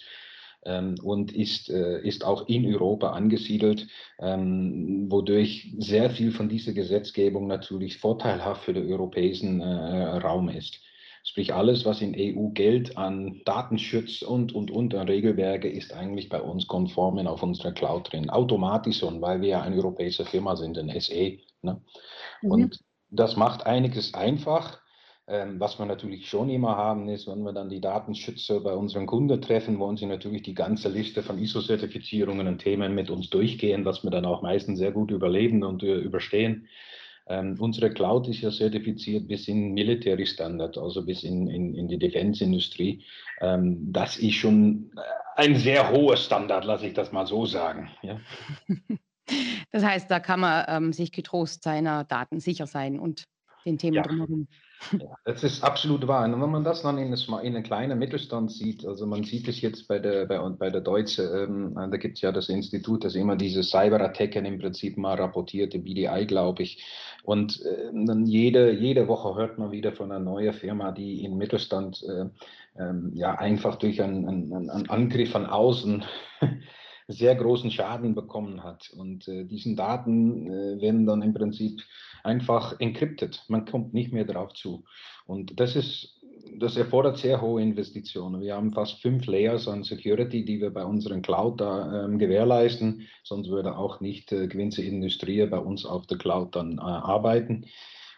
ähm, 0.65 0.95
und 1.01 1.33
ist, 1.33 1.69
äh, 1.69 2.01
ist 2.01 2.25
auch 2.25 2.49
in 2.49 2.65
Europa 2.65 3.11
angesiedelt, 3.11 3.87
ähm, 4.19 5.09
wodurch 5.09 5.73
sehr 5.77 6.09
viel 6.09 6.31
von 6.33 6.49
dieser 6.49 6.73
Gesetzgebung 6.73 7.47
natürlich 7.47 7.97
vorteilhaft 7.97 8.65
für 8.65 8.73
den 8.73 8.91
europäischen 8.91 9.61
Raum 9.61 10.49
ist. 10.49 10.81
Sprich, 11.27 11.55
alles, 11.55 11.85
was 11.85 12.01
in 12.01 12.13
EU 12.15 12.49
gilt 12.49 12.97
an 12.97 13.41
Datenschutz 13.45 14.21
und, 14.21 14.53
und, 14.53 14.69
und 14.69 14.93
an 14.93 15.07
Regelwerke, 15.07 15.67
ist 15.67 15.91
eigentlich 15.91 16.29
bei 16.29 16.39
uns 16.39 16.67
konform 16.67 17.17
auf 17.25 17.41
unserer 17.41 17.71
Cloud 17.71 18.11
drin. 18.11 18.29
Automatisch 18.29 18.99
schon, 18.99 19.21
weil 19.21 19.41
wir 19.41 19.49
ja 19.49 19.61
eine 19.61 19.75
europäische 19.75 20.23
Firma 20.23 20.55
sind, 20.55 20.77
ein 20.77 20.89
SE. 21.01 21.39
Ne? 21.63 21.81
Mhm. 22.43 22.51
Und 22.51 22.79
das 23.09 23.35
macht 23.37 23.65
einiges 23.65 24.13
einfach. 24.13 24.79
Ähm, 25.27 25.59
was 25.59 25.79
wir 25.79 25.87
natürlich 25.87 26.29
schon 26.29 26.51
immer 26.51 26.77
haben, 26.77 27.09
ist, 27.09 27.25
wenn 27.25 27.41
wir 27.41 27.53
dann 27.53 27.69
die 27.69 27.81
Datenschützer 27.81 28.59
bei 28.59 28.75
unseren 28.75 29.07
Kunden 29.07 29.41
treffen, 29.41 29.79
wollen 29.79 29.97
sie 29.97 30.05
natürlich 30.05 30.43
die 30.43 30.53
ganze 30.53 30.89
Liste 30.89 31.23
von 31.23 31.39
ISO-Zertifizierungen 31.39 32.47
und 32.47 32.59
Themen 32.59 32.93
mit 32.93 33.09
uns 33.09 33.31
durchgehen, 33.31 33.83
was 33.83 34.03
wir 34.03 34.11
dann 34.11 34.25
auch 34.25 34.43
meistens 34.43 34.77
sehr 34.77 34.91
gut 34.91 35.09
überleben 35.09 35.63
und 35.63 35.81
äh, 35.81 35.95
überstehen. 35.95 36.67
Ähm, 37.27 37.55
unsere 37.59 37.91
Cloud 37.91 38.27
ist 38.27 38.41
ja 38.41 38.51
zertifiziert 38.51 39.27
bis 39.27 39.47
in 39.47 39.73
Military 39.73 40.25
Standard, 40.25 40.77
also 40.77 41.03
bis 41.03 41.23
in, 41.23 41.47
in, 41.47 41.73
in 41.73 41.87
die 41.87 41.97
Defense-Industrie. 41.97 43.03
Ähm, 43.41 43.91
das 43.91 44.17
ist 44.17 44.35
schon 44.35 44.91
ein 45.35 45.55
sehr 45.55 45.91
hoher 45.91 46.17
Standard, 46.17 46.65
lasse 46.65 46.87
ich 46.87 46.93
das 46.93 47.11
mal 47.11 47.25
so 47.25 47.45
sagen. 47.45 47.89
Ja. 48.01 48.19
Das 49.71 49.83
heißt, 49.83 50.09
da 50.09 50.19
kann 50.19 50.39
man 50.39 50.65
ähm, 50.67 50.93
sich 50.93 51.11
getrost 51.11 51.63
seiner 51.63 52.03
Daten 52.03 52.39
sicher 52.39 52.67
sein 52.67 52.99
und 52.99 53.25
den 53.65 53.79
Themen 53.79 53.95
ja. 53.95 54.03
drumherum. 54.03 54.47
Ja, 54.91 55.15
das 55.23 55.43
ist 55.43 55.63
absolut 55.63 56.07
wahr. 56.07 56.25
Und 56.25 56.41
wenn 56.41 56.49
man 56.49 56.63
das 56.63 56.83
dann 56.83 56.97
in, 56.97 57.13
in 57.13 57.33
einem 57.33 57.63
kleinen 57.63 57.97
Mittelstand 57.97 58.51
sieht, 58.51 58.85
also 58.85 59.07
man 59.07 59.23
sieht 59.23 59.47
es 59.47 59.61
jetzt 59.61 59.87
bei 59.87 59.99
der, 59.99 60.25
bei, 60.25 60.37
bei 60.49 60.69
der 60.69 60.81
Deutsche, 60.81 61.23
ähm, 61.23 61.73
da 61.75 61.97
gibt 61.97 62.17
es 62.17 62.21
ja 62.21 62.31
das 62.31 62.49
Institut, 62.49 63.03
das 63.03 63.15
immer 63.15 63.35
diese 63.35 63.63
Cyberattacken 63.63 64.45
im 64.45 64.59
Prinzip 64.59 64.97
mal 64.97 65.15
rapportiert, 65.15 65.73
die 65.73 65.79
BDI, 65.79 66.25
glaube 66.27 66.63
ich. 66.63 66.85
Und 67.23 67.61
äh, 67.65 67.91
dann 67.93 68.25
jede, 68.25 68.71
jede 68.71 69.07
Woche 69.07 69.35
hört 69.35 69.57
man 69.57 69.71
wieder 69.71 69.91
von 69.91 70.11
einer 70.11 70.23
neuen 70.23 70.53
Firma, 70.53 70.91
die 70.91 71.23
im 71.23 71.37
Mittelstand 71.37 72.03
äh, 72.03 72.25
äh, 72.79 72.93
ja 73.13 73.35
einfach 73.35 73.77
durch 73.77 74.01
einen, 74.01 74.27
einen, 74.27 74.69
einen 74.69 74.89
Angriff 74.89 75.31
von 75.31 75.47
außen 75.47 76.03
sehr 77.07 77.35
großen 77.35 77.71
Schaden 77.71 78.15
bekommen 78.15 78.63
hat. 78.63 78.89
Und 78.95 79.27
äh, 79.27 79.45
diesen 79.45 79.75
Daten 79.75 80.47
äh, 80.47 80.81
werden 80.81 81.05
dann 81.05 81.21
im 81.21 81.33
Prinzip 81.33 81.81
einfach 82.23 82.79
encrypted. 82.79 83.43
Man 83.47 83.65
kommt 83.65 83.93
nicht 83.93 84.11
mehr 84.11 84.25
darauf 84.25 84.53
zu. 84.53 84.83
Und 85.25 85.59
das 85.59 85.75
ist, 85.75 86.19
das 86.59 86.77
erfordert 86.77 87.17
sehr 87.17 87.41
hohe 87.41 87.61
Investitionen. 87.61 88.41
Wir 88.41 88.55
haben 88.55 88.73
fast 88.73 89.01
fünf 89.01 89.25
Layers 89.27 89.67
an 89.67 89.83
Security, 89.83 90.45
die 90.45 90.59
wir 90.59 90.71
bei 90.71 90.83
unseren 90.83 91.21
Cloud 91.21 91.61
da 91.61 92.05
ähm, 92.05 92.17
gewährleisten. 92.17 93.07
Sonst 93.23 93.49
würde 93.49 93.77
auch 93.77 93.99
nicht 93.99 94.31
äh, 94.31 94.47
gewisse 94.47 94.81
Industrie 94.83 95.45
bei 95.45 95.59
uns 95.59 95.85
auf 95.85 96.07
der 96.07 96.17
Cloud 96.17 96.55
dann 96.55 96.77
äh, 96.77 96.81
arbeiten. 96.81 97.65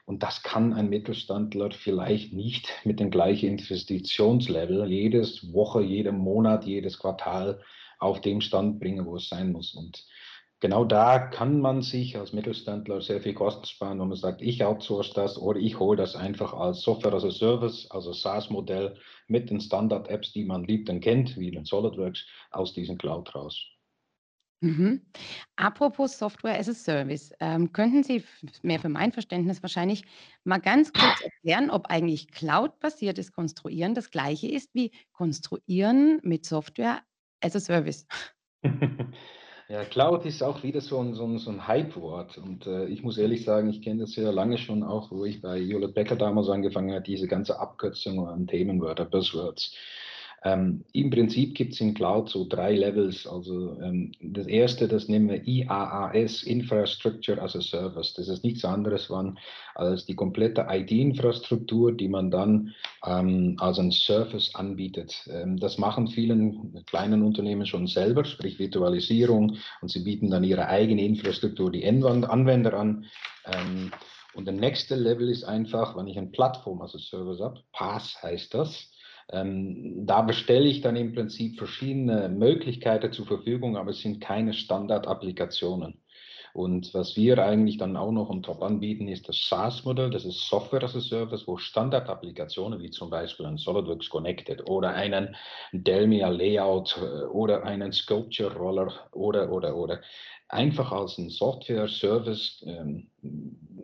Und 0.06 0.24
das 0.24 0.41
kann 0.41 0.72
ein 0.72 0.89
Mittelstandler 0.89 1.72
vielleicht 1.72 2.32
nicht 2.32 2.70
mit 2.86 3.01
dem 3.01 3.12
gleichen 3.12 3.50
Investitionslevel 3.50 4.89
jedes 4.89 5.51
Woche, 5.51 5.82
jeden 5.82 6.17
Monat, 6.17 6.63
jedes 6.63 6.98
Quartal 6.98 7.60
auf 8.00 8.22
dem 8.22 8.42
Stand 8.42 8.80
bringen, 8.80 9.06
wo 9.06 9.16
es 9.16 9.30
sein 9.30 9.51
muss. 9.51 9.74
Und 9.74 10.06
genau 10.60 10.86
da 10.86 11.20
kann 11.20 11.60
man 11.60 11.82
sich 11.82 12.18
als 12.18 12.34
Mittelständler 12.34 13.01
sehr 13.01 13.22
viel 13.22 13.34
Kosten 13.34 13.66
sparen, 13.66 14.00
wenn 14.00 14.10
man 14.10 14.18
sagt, 14.18 14.42
ich 14.42 14.63
outsource 14.63 15.13
das 15.13 15.38
oder 15.38 15.60
ich 15.60 15.80
hole 15.80 15.98
das 15.98 16.16
einfach 16.16 16.54
als 16.54 16.82
Software 16.82 17.13
as 17.13 17.24
a 17.24 17.32
Service, 17.32 17.89
also 17.92 18.13
SaaS-Modell 18.13 18.96
mit 19.27 19.50
den 19.50 19.60
Standard-Apps, 19.60 20.34
die 20.34 20.46
man 20.46 20.63
liebt 20.63 20.89
und 20.89 21.01
kennt, 21.01 21.38
wie 21.38 21.51
den 21.51 21.66
SolidWorks, 21.66 22.25
aus 22.51 22.74
diesem 22.74 22.98
Cloud 22.98 23.34
raus. 23.36 23.77
Mhm. 24.62 25.06
Apropos 25.56 26.18
Software 26.18 26.58
as 26.58 26.68
a 26.68 26.74
Service, 26.74 27.32
ähm, 27.39 27.72
könnten 27.74 28.04
Sie 28.04 28.24
mehr 28.63 28.80
für 28.80 28.89
mein 28.89 29.12
Verständnis 29.12 29.62
wahrscheinlich 29.62 30.04
mal 30.46 30.58
ganz 30.58 30.92
kurz 30.92 31.22
erklären, 31.22 31.70
ob 31.70 31.88
eigentlich 31.88 32.32
Cloud-basiertes 32.32 33.32
Konstruieren 33.32 33.94
das 33.94 34.10
gleiche 34.10 34.48
ist 34.48 34.74
wie 34.74 34.92
Konstruieren 35.12 36.20
mit 36.24 36.46
Software 36.46 37.04
as 37.41 37.56
a 37.56 37.60
Service? 37.60 38.06
Ja, 39.70 39.84
Cloud 39.84 40.25
ist 40.25 40.41
auch 40.44 40.63
wieder 40.63 40.79
so 40.79 40.98
ein, 41.01 41.13
so 41.13 41.25
ein, 41.25 41.39
so 41.39 41.51
ein 41.51 41.67
Hype-Wort. 41.67 42.38
Und 42.38 42.65
äh, 42.67 42.86
ich 42.86 43.03
muss 43.03 43.17
ehrlich 43.17 43.44
sagen, 43.44 43.70
ich 43.70 43.82
kenne 43.82 44.01
das 44.01 44.12
sehr 44.13 44.32
lange 44.32 44.58
schon 44.58 44.82
auch, 44.82 45.12
wo 45.12 45.25
ich 45.25 45.41
bei 45.41 45.60
Hewlett 45.60 45.94
Becker 45.94 46.15
damals 46.15 46.48
angefangen 46.48 46.94
habe, 46.94 47.03
diese 47.03 47.27
ganze 47.27 47.60
Abkürzung 47.60 48.25
an 48.29 48.48
Themenwörter, 48.48 49.03
Buzzwords. 49.03 49.75
Ähm, 50.44 50.84
Im 50.94 51.10
Prinzip 51.10 51.56
gibt 51.56 51.74
es 51.74 51.82
in 51.82 51.94
Cloud 51.94 52.29
so 52.29 52.46
drei 52.48 52.75
Levels. 52.75 53.25
Also 53.25 53.79
ähm, 53.82 54.12
das 54.22 54.46
erste, 54.46 54.88
das 54.88 55.08
nennen 55.08 55.29
wir 55.29 55.48
IaaS, 55.48 56.44
Infrastructure 56.44 57.41
as 57.41 57.56
a 57.56 57.62
Service. 57.62 58.13
Das 58.13 58.27
ist 58.27 58.44
nichts 58.44 58.63
anderes 58.63 59.10
als 59.75 60.06
die 60.06 60.15
komplette 60.15 60.67
IT-Infrastruktur, 60.70 61.91
die 61.91 62.08
man 62.08 62.29
dann 62.29 62.75
ähm, 63.06 63.56
als 63.60 63.79
ein 63.79 63.91
Service 63.91 64.53
anbietet. 64.53 65.27
Ähm, 65.32 65.58
das 65.58 65.79
machen 65.79 66.08
vielen 66.08 66.84
kleinen 66.86 67.24
Unternehmen 67.24 67.65
schon 67.65 67.88
selber, 67.88 68.24
sprich 68.24 68.60
Virtualisierung, 68.60 69.58
und 69.82 69.89
sie 69.89 70.03
bieten 70.03 70.29
dann 70.29 70.44
ihre 70.44 70.67
eigene 70.67 71.03
Infrastruktur, 71.03 71.72
die 71.72 71.86
Anwender 71.86 72.74
an. 72.74 73.06
Ähm, 73.46 73.91
und 74.36 74.46
der 74.46 74.53
nächste 74.53 74.96
Level 74.96 75.29
ist 75.29 75.46
einfach, 75.46 75.98
wenn 75.98 76.06
ich 76.06 76.15
eine 76.15 76.27
Plattform 76.27 76.82
als 76.82 76.91
Service 76.91 77.39
habe, 77.39 77.60
PaaS 77.72 78.22
heißt 78.22 78.53
das, 78.53 78.91
ähm, 79.29 80.05
da 80.05 80.22
bestelle 80.22 80.67
ich 80.67 80.81
dann 80.81 80.96
im 80.96 81.13
Prinzip 81.13 81.57
verschiedene 81.57 82.29
Möglichkeiten 82.29 83.12
zur 83.12 83.25
Verfügung, 83.25 83.77
aber 83.77 83.91
es 83.91 84.01
sind 84.01 84.22
keine 84.22 84.53
Standard-Applikationen. 84.53 86.00
Und 86.53 86.91
was 86.96 87.15
wir 87.15 87.38
eigentlich 87.46 87.77
dann 87.77 87.96
auch 87.98 88.12
noch 88.12 88.29
on 88.29 88.41
top 88.41 88.63
anbieten, 88.63 89.07
ist 89.07 89.29
das 89.29 89.48
SaaS-Modell, 89.48 90.10
das 90.10 90.25
ist 90.25 90.48
Software 90.48 90.84
as 90.84 90.96
a 90.96 91.01
Service, 91.01 91.48
wo 91.48 91.57
Standard-Applikationen 91.57 92.79
wie 92.79 92.89
zum 92.89 93.12
Beispiel 93.12 93.46
ein 93.46 93.57
SolidWorks 93.57 94.10
Connected 94.10 94.67
oder 94.67 94.89
einen 94.89 95.36
Delmia 95.72 96.29
Layout 96.29 96.98
äh, 97.00 97.25
oder 97.25 97.63
einen 97.63 97.91
Sculpture 97.91 98.55
Roller 98.55 98.91
oder, 99.12 99.51
oder, 99.51 99.75
oder 99.75 100.01
einfach 100.50 100.91
als 100.91 101.19
ein 101.19 101.29
Software-Service 101.29 102.65
ähm, 102.65 103.12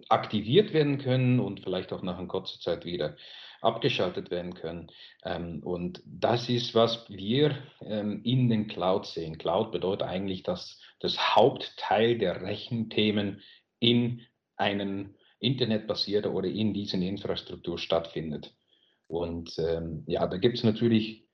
aktiviert 0.09 0.73
werden 0.73 0.97
können 0.97 1.39
und 1.39 1.59
vielleicht 1.59 1.93
auch 1.93 2.01
nach 2.01 2.17
einer 2.17 2.27
kurzen 2.27 2.59
Zeit 2.59 2.85
wieder 2.85 3.15
abgeschaltet 3.63 4.31
werden 4.31 4.53
können. 4.53 4.91
Ähm, 5.23 5.61
und 5.63 6.01
das 6.05 6.49
ist, 6.49 6.75
was 6.75 7.09
wir 7.09 7.57
ähm, 7.81 8.21
in 8.23 8.49
den 8.49 8.67
Cloud 8.67 9.05
sehen. 9.05 9.37
Cloud 9.37 9.71
bedeutet 9.71 10.07
eigentlich, 10.07 10.43
dass 10.43 10.79
das 10.99 11.35
Hauptteil 11.35 12.17
der 12.17 12.41
Rechenthemen 12.41 13.41
in 13.79 14.21
einem 14.55 15.15
Internetbasierten 15.39 16.31
oder 16.31 16.47
in 16.47 16.73
diesen 16.73 17.01
Infrastruktur 17.01 17.77
stattfindet. 17.77 18.55
Und 19.07 19.57
ähm, 19.59 20.03
ja, 20.07 20.25
da 20.27 20.37
gibt 20.37 20.57
es 20.57 20.63
natürlich 20.63 21.27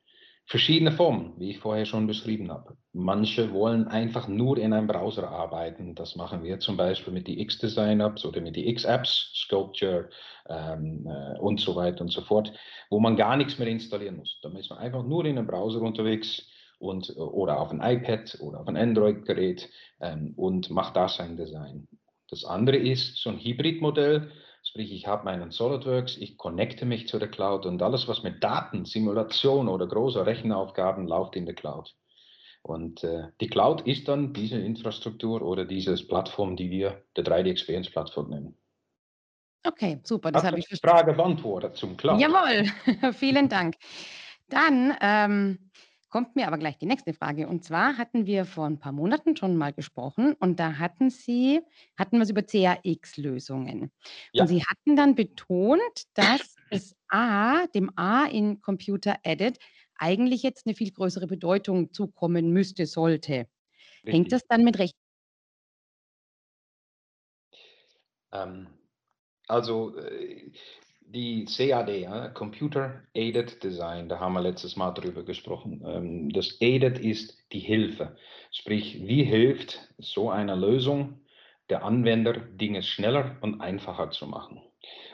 verschiedene 0.50 0.92
Formen, 0.92 1.34
wie 1.38 1.52
ich 1.52 1.60
vorher 1.60 1.86
schon 1.86 2.08
beschrieben 2.08 2.52
habe. 2.52 2.76
Manche 2.92 3.54
wollen 3.54 3.88
einfach 3.88 4.28
nur 4.28 4.58
in 4.58 4.74
einem 4.74 4.88
Browser 4.88 5.30
arbeiten. 5.30 5.94
Das 5.94 6.16
machen 6.16 6.44
wir 6.44 6.60
zum 6.60 6.76
Beispiel 6.76 7.14
mit 7.14 7.28
die 7.28 7.40
X-Design-Apps 7.40 8.26
oder 8.26 8.42
mit 8.42 8.56
die 8.56 8.68
X-Apps, 8.68 9.32
Sculpture 9.36 10.10
ähm, 10.50 11.08
äh, 11.08 11.38
und 11.38 11.60
so 11.60 11.76
weiter 11.76 12.02
und 12.02 12.12
so 12.12 12.22
fort, 12.22 12.52
wo 12.90 13.00
man 13.00 13.16
gar 13.16 13.38
nichts 13.38 13.60
mehr 13.60 13.68
installieren 13.68 14.18
muss. 14.18 14.40
Da 14.42 14.50
ist 14.58 14.72
man 14.72 14.80
einfach 14.80 15.04
nur 15.04 15.24
in 15.26 15.38
einem 15.38 15.46
Browser 15.46 15.82
unterwegs 15.82 16.42
und, 16.80 17.16
oder 17.16 17.60
auf 17.60 17.70
ein 17.70 17.82
iPad 17.82 18.40
oder 18.42 18.62
auf 18.62 18.68
ein 18.68 18.78
Android-Gerät 18.78 19.70
ähm, 20.02 20.34
und 20.36 20.72
macht 20.72 20.96
da 20.96 21.08
sein 21.08 21.38
Design. 21.38 21.88
Das 22.32 22.44
andere 22.44 22.78
ist 22.78 23.18
so 23.18 23.30
ein 23.30 23.38
Hybridmodell, 23.38 24.32
sprich 24.70 24.92
ich 24.92 25.08
habe 25.08 25.26
meinen 25.26 25.52
SolidWorks, 25.52 26.18
ich 26.18 26.38
connecte 26.38 26.86
mich 26.86 27.08
zu 27.08 27.18
der 27.18 27.30
Cloud 27.30 27.66
und 27.66 27.82
alles, 27.82 28.08
was 28.08 28.22
mit 28.22 28.44
Daten, 28.44 28.86
Simulation 28.86 29.68
oder 29.68 29.88
großer 29.88 30.26
Rechenaufgaben 30.26 31.08
läuft 31.08 31.36
in 31.36 31.46
der 31.48 31.56
Cloud. 31.56 31.96
Und 32.62 33.04
äh, 33.04 33.30
die 33.42 33.48
Cloud 33.48 33.82
ist 33.88 34.08
dann 34.08 34.34
diese 34.34 34.60
Infrastruktur 34.60 35.42
oder 35.42 35.66
diese 35.66 35.96
Plattform, 36.06 36.56
die 36.56 36.70
wir 36.70 37.04
der 37.16 37.24
3D 37.24 37.50
Experience 37.50 37.90
Plattform 37.90 38.30
nennen. 38.30 38.56
Okay, 39.66 40.00
super, 40.04 40.32
das 40.32 40.44
habe 40.44 40.60
ich 40.60 40.68
verstanden. 40.68 40.98
Frage 40.98 41.14
beantwortet 41.14 41.76
zum 41.76 41.98
Cloud. 41.98 42.22
Jawohl, 42.22 43.14
vielen 43.14 43.50
Dank. 43.50 43.76
Dann 44.50 44.96
ähm, 45.02 45.72
kommt 46.10 46.36
mir 46.36 46.48
aber 46.48 46.58
gleich 46.58 46.78
die 46.78 46.86
nächste 46.86 47.14
Frage. 47.14 47.48
Und 47.48 47.64
zwar 47.64 47.98
hatten 47.98 48.26
wir 48.26 48.46
vor 48.46 48.66
ein 48.66 48.80
paar 48.80 48.92
Monaten 48.92 49.36
schon 49.36 49.56
mal 49.56 49.74
gesprochen 49.74 50.34
und 50.40 50.60
da 50.60 50.78
hatten 50.78 51.10
Sie, 51.10 51.62
hatten 51.98 52.18
wir 52.18 52.24
es 52.24 52.30
über 52.30 52.44
CAX-Lösungen. 52.44 53.92
Ja. 54.34 54.44
Und 54.44 54.48
Sie 54.48 54.64
hatten 54.64 54.96
dann 54.96 55.16
betont, 55.16 56.04
dass 56.14 56.56
das 56.70 56.96
A, 57.08 57.68
dem 57.68 57.92
A 57.96 58.26
in 58.26 58.62
Computer 58.62 59.18
Edit, 59.24 59.60
eigentlich 59.96 60.44
jetzt 60.44 60.66
eine 60.66 60.76
viel 60.76 60.92
größere 60.92 61.28
Bedeutung 61.28 61.92
zukommen 61.94 62.52
müsste, 62.52 62.86
sollte. 62.86 63.48
Hängt 64.04 64.26
Richtig. 64.26 64.30
das 64.30 64.42
dann 64.48 64.64
mit 64.64 64.80
Recht? 64.80 64.96
Ähm, 68.32 68.68
also 69.48 69.98
äh, 69.98 70.52
die 71.12 71.46
CAD, 71.46 72.34
Computer 72.36 73.02
Aided 73.14 73.64
Design, 73.64 74.10
da 74.10 74.20
haben 74.20 74.34
wir 74.34 74.42
letztes 74.42 74.76
Mal 74.76 74.92
drüber 74.92 75.24
gesprochen. 75.24 75.84
Ähm, 75.86 76.30
das 76.30 76.62
Aided 76.62 77.00
ist 77.00 77.38
die 77.52 77.60
Hilfe. 77.60 78.16
Sprich, 78.52 79.02
wie 79.08 79.24
hilft 79.24 79.80
so 79.98 80.30
eine 80.30 80.56
Lösung 80.56 81.22
der 81.70 81.84
Anwender, 81.84 82.34
Dinge 82.34 82.84
schneller 82.84 83.38
und 83.42 83.62
einfacher 83.62 84.12
zu 84.12 84.28
machen? 84.28 84.62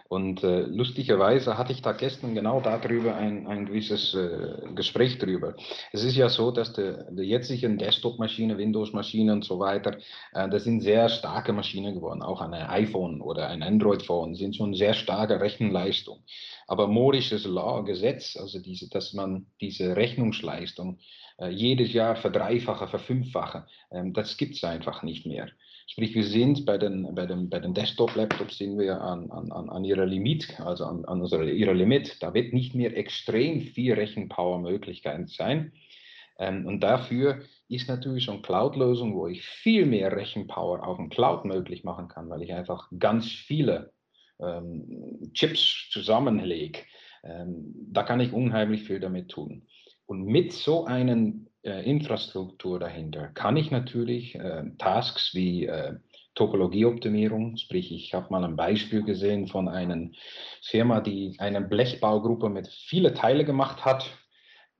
Und 0.07 0.43
äh, 0.43 0.61
lustigerweise 0.61 1.57
hatte 1.57 1.73
ich 1.73 1.81
da 1.81 1.91
gestern 1.91 2.35
genau 2.35 2.61
darüber 2.61 3.15
ein, 3.15 3.47
ein 3.47 3.65
gewisses 3.65 4.13
äh, 4.13 4.73
Gespräch 4.75 5.17
drüber. 5.17 5.55
Es 5.91 6.03
ist 6.03 6.15
ja 6.15 6.29
so, 6.29 6.51
dass 6.51 6.73
die, 6.73 6.93
die 7.09 7.23
jetzigen 7.23 7.79
Desktop-Maschinen, 7.79 8.57
Windows-Maschinen 8.57 9.37
und 9.37 9.45
so 9.45 9.57
weiter, 9.59 9.97
äh, 10.33 10.47
das 10.47 10.63
sind 10.63 10.81
sehr 10.81 11.09
starke 11.09 11.53
Maschinen 11.53 11.95
geworden. 11.95 12.21
Auch 12.21 12.41
ein 12.41 12.53
iPhone 12.53 13.19
oder 13.19 13.49
ein 13.49 13.63
Android-Phone 13.63 14.35
sind 14.35 14.55
schon 14.55 14.75
sehr 14.75 14.93
starke 14.93 15.41
Rechenleistung. 15.41 16.23
Aber 16.67 16.87
Moorisches 16.87 17.45
Law, 17.45 17.81
Gesetz, 17.83 18.37
also 18.37 18.59
diese, 18.59 18.87
dass 18.89 19.13
man 19.13 19.47
diese 19.59 19.95
Rechnungsleistung 19.95 20.99
äh, 21.39 21.49
jedes 21.49 21.93
Jahr 21.93 22.15
verdreifache, 22.15 22.87
verfünffache, 22.87 23.65
ähm, 23.91 24.13
das 24.13 24.37
gibt 24.37 24.55
es 24.55 24.63
einfach 24.63 25.01
nicht 25.01 25.25
mehr. 25.25 25.49
Sprich, 25.87 26.15
wir 26.15 26.23
sind 26.23 26.65
bei 26.65 26.77
den, 26.77 27.13
bei 27.13 27.25
den, 27.25 27.49
bei 27.49 27.59
den 27.59 27.73
Desktop-Laptops 27.73 28.57
sind 28.57 28.79
wir 28.79 29.01
an, 29.01 29.29
an, 29.29 29.51
an 29.51 29.83
ihrer 29.83 30.05
Limit, 30.05 30.59
also 30.59 30.85
an, 30.85 31.05
an 31.05 31.21
unserer, 31.21 31.43
ihrer 31.43 31.75
Limit. 31.75 32.21
Da 32.23 32.33
wird 32.33 32.53
nicht 32.53 32.73
mehr 32.73 32.97
extrem 32.97 33.61
viel 33.61 33.93
Rechenpower-Möglichkeiten 33.93 35.27
sein. 35.27 35.73
Ähm, 36.39 36.65
und 36.65 36.81
dafür 36.81 37.39
ist 37.69 37.87
natürlich 37.87 38.25
so 38.25 38.33
eine 38.33 38.41
Cloud-Lösung, 38.41 39.15
wo 39.15 39.27
ich 39.27 39.43
viel 39.43 39.85
mehr 39.85 40.15
Rechenpower 40.15 40.85
auf 40.85 40.97
dem 40.97 41.09
Cloud 41.09 41.45
möglich 41.45 41.83
machen 41.83 42.07
kann, 42.07 42.29
weil 42.29 42.41
ich 42.41 42.53
einfach 42.53 42.89
ganz 42.97 43.31
viele 43.31 43.93
ähm, 44.39 45.31
Chips 45.33 45.89
zusammenlege. 45.91 46.79
Ähm, 47.23 47.73
da 47.91 48.03
kann 48.03 48.19
ich 48.19 48.33
unheimlich 48.33 48.83
viel 48.83 48.99
damit 48.99 49.29
tun. 49.29 49.67
Und 50.07 50.25
mit 50.25 50.51
so 50.51 50.85
einem 50.85 51.47
Infrastruktur 51.69 52.79
dahinter 52.79 53.27
kann 53.29 53.57
ich 53.57 53.71
natürlich 53.71 54.35
äh, 54.35 54.63
Tasks 54.77 55.33
wie 55.33 55.65
äh, 55.65 55.95
Topologieoptimierung, 56.35 57.57
sprich 57.57 57.91
ich 57.91 58.13
habe 58.13 58.27
mal 58.29 58.43
ein 58.43 58.55
Beispiel 58.55 59.03
gesehen 59.03 59.47
von 59.47 59.67
einer 59.67 60.09
Firma, 60.61 60.99
die 60.99 61.35
eine 61.39 61.61
Blechbaugruppe 61.61 62.49
mit 62.49 62.67
viele 62.67 63.13
Teile 63.13 63.45
gemacht 63.45 63.85
hat, 63.85 64.05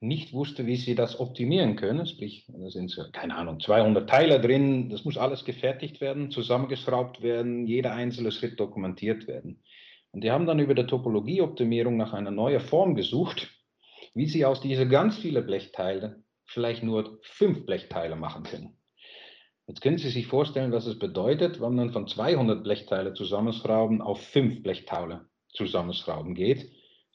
nicht 0.01 0.33
wusste, 0.33 0.67
wie 0.67 0.75
sie 0.75 0.93
das 0.93 1.19
optimieren 1.19 1.77
können, 1.77 2.05
sprich, 2.05 2.45
da 2.47 2.69
sind, 2.69 2.95
keine 3.13 3.35
Ahnung, 3.35 3.59
200 3.59 4.07
Teile 4.07 4.39
drin, 4.39 4.89
das 4.89 5.05
muss 5.05 5.17
alles 5.17 5.45
gefertigt 5.45 6.01
werden, 6.01 6.29
zusammengeschraubt 6.29 7.21
werden, 7.21 7.65
jeder 7.65 7.93
einzelne 7.93 8.31
Schritt 8.31 8.59
dokumentiert 8.59 9.27
werden. 9.27 9.63
Und 10.11 10.23
die 10.23 10.31
haben 10.31 10.45
dann 10.45 10.59
über 10.59 10.75
die 10.75 10.85
Topologieoptimierung 10.85 11.97
nach 11.97 12.13
einer 12.13 12.31
neuen 12.31 12.59
Form 12.59 12.95
gesucht, 12.95 13.49
wie 14.13 14.27
sie 14.27 14.45
aus 14.45 14.61
diesen 14.61 14.89
ganz 14.89 15.17
vielen 15.17 15.45
Blechteilen 15.45 16.24
vielleicht 16.45 16.83
nur 16.83 17.19
fünf 17.21 17.65
Blechteile 17.65 18.15
machen 18.15 18.43
können. 18.43 18.77
Jetzt 19.67 19.81
können 19.81 19.97
Sie 19.97 20.09
sich 20.09 20.27
vorstellen, 20.27 20.71
was 20.71 20.85
es 20.85 20.99
bedeutet, 20.99 21.59
wenn 21.59 21.75
man 21.75 21.91
von 21.91 22.07
200 22.07 22.63
Blechteile 22.63 23.13
zusammenschrauben 23.13 24.01
auf 24.01 24.21
fünf 24.21 24.61
Blechteile 24.61 25.27
zusammenschrauben 25.49 26.35
geht, 26.35 26.71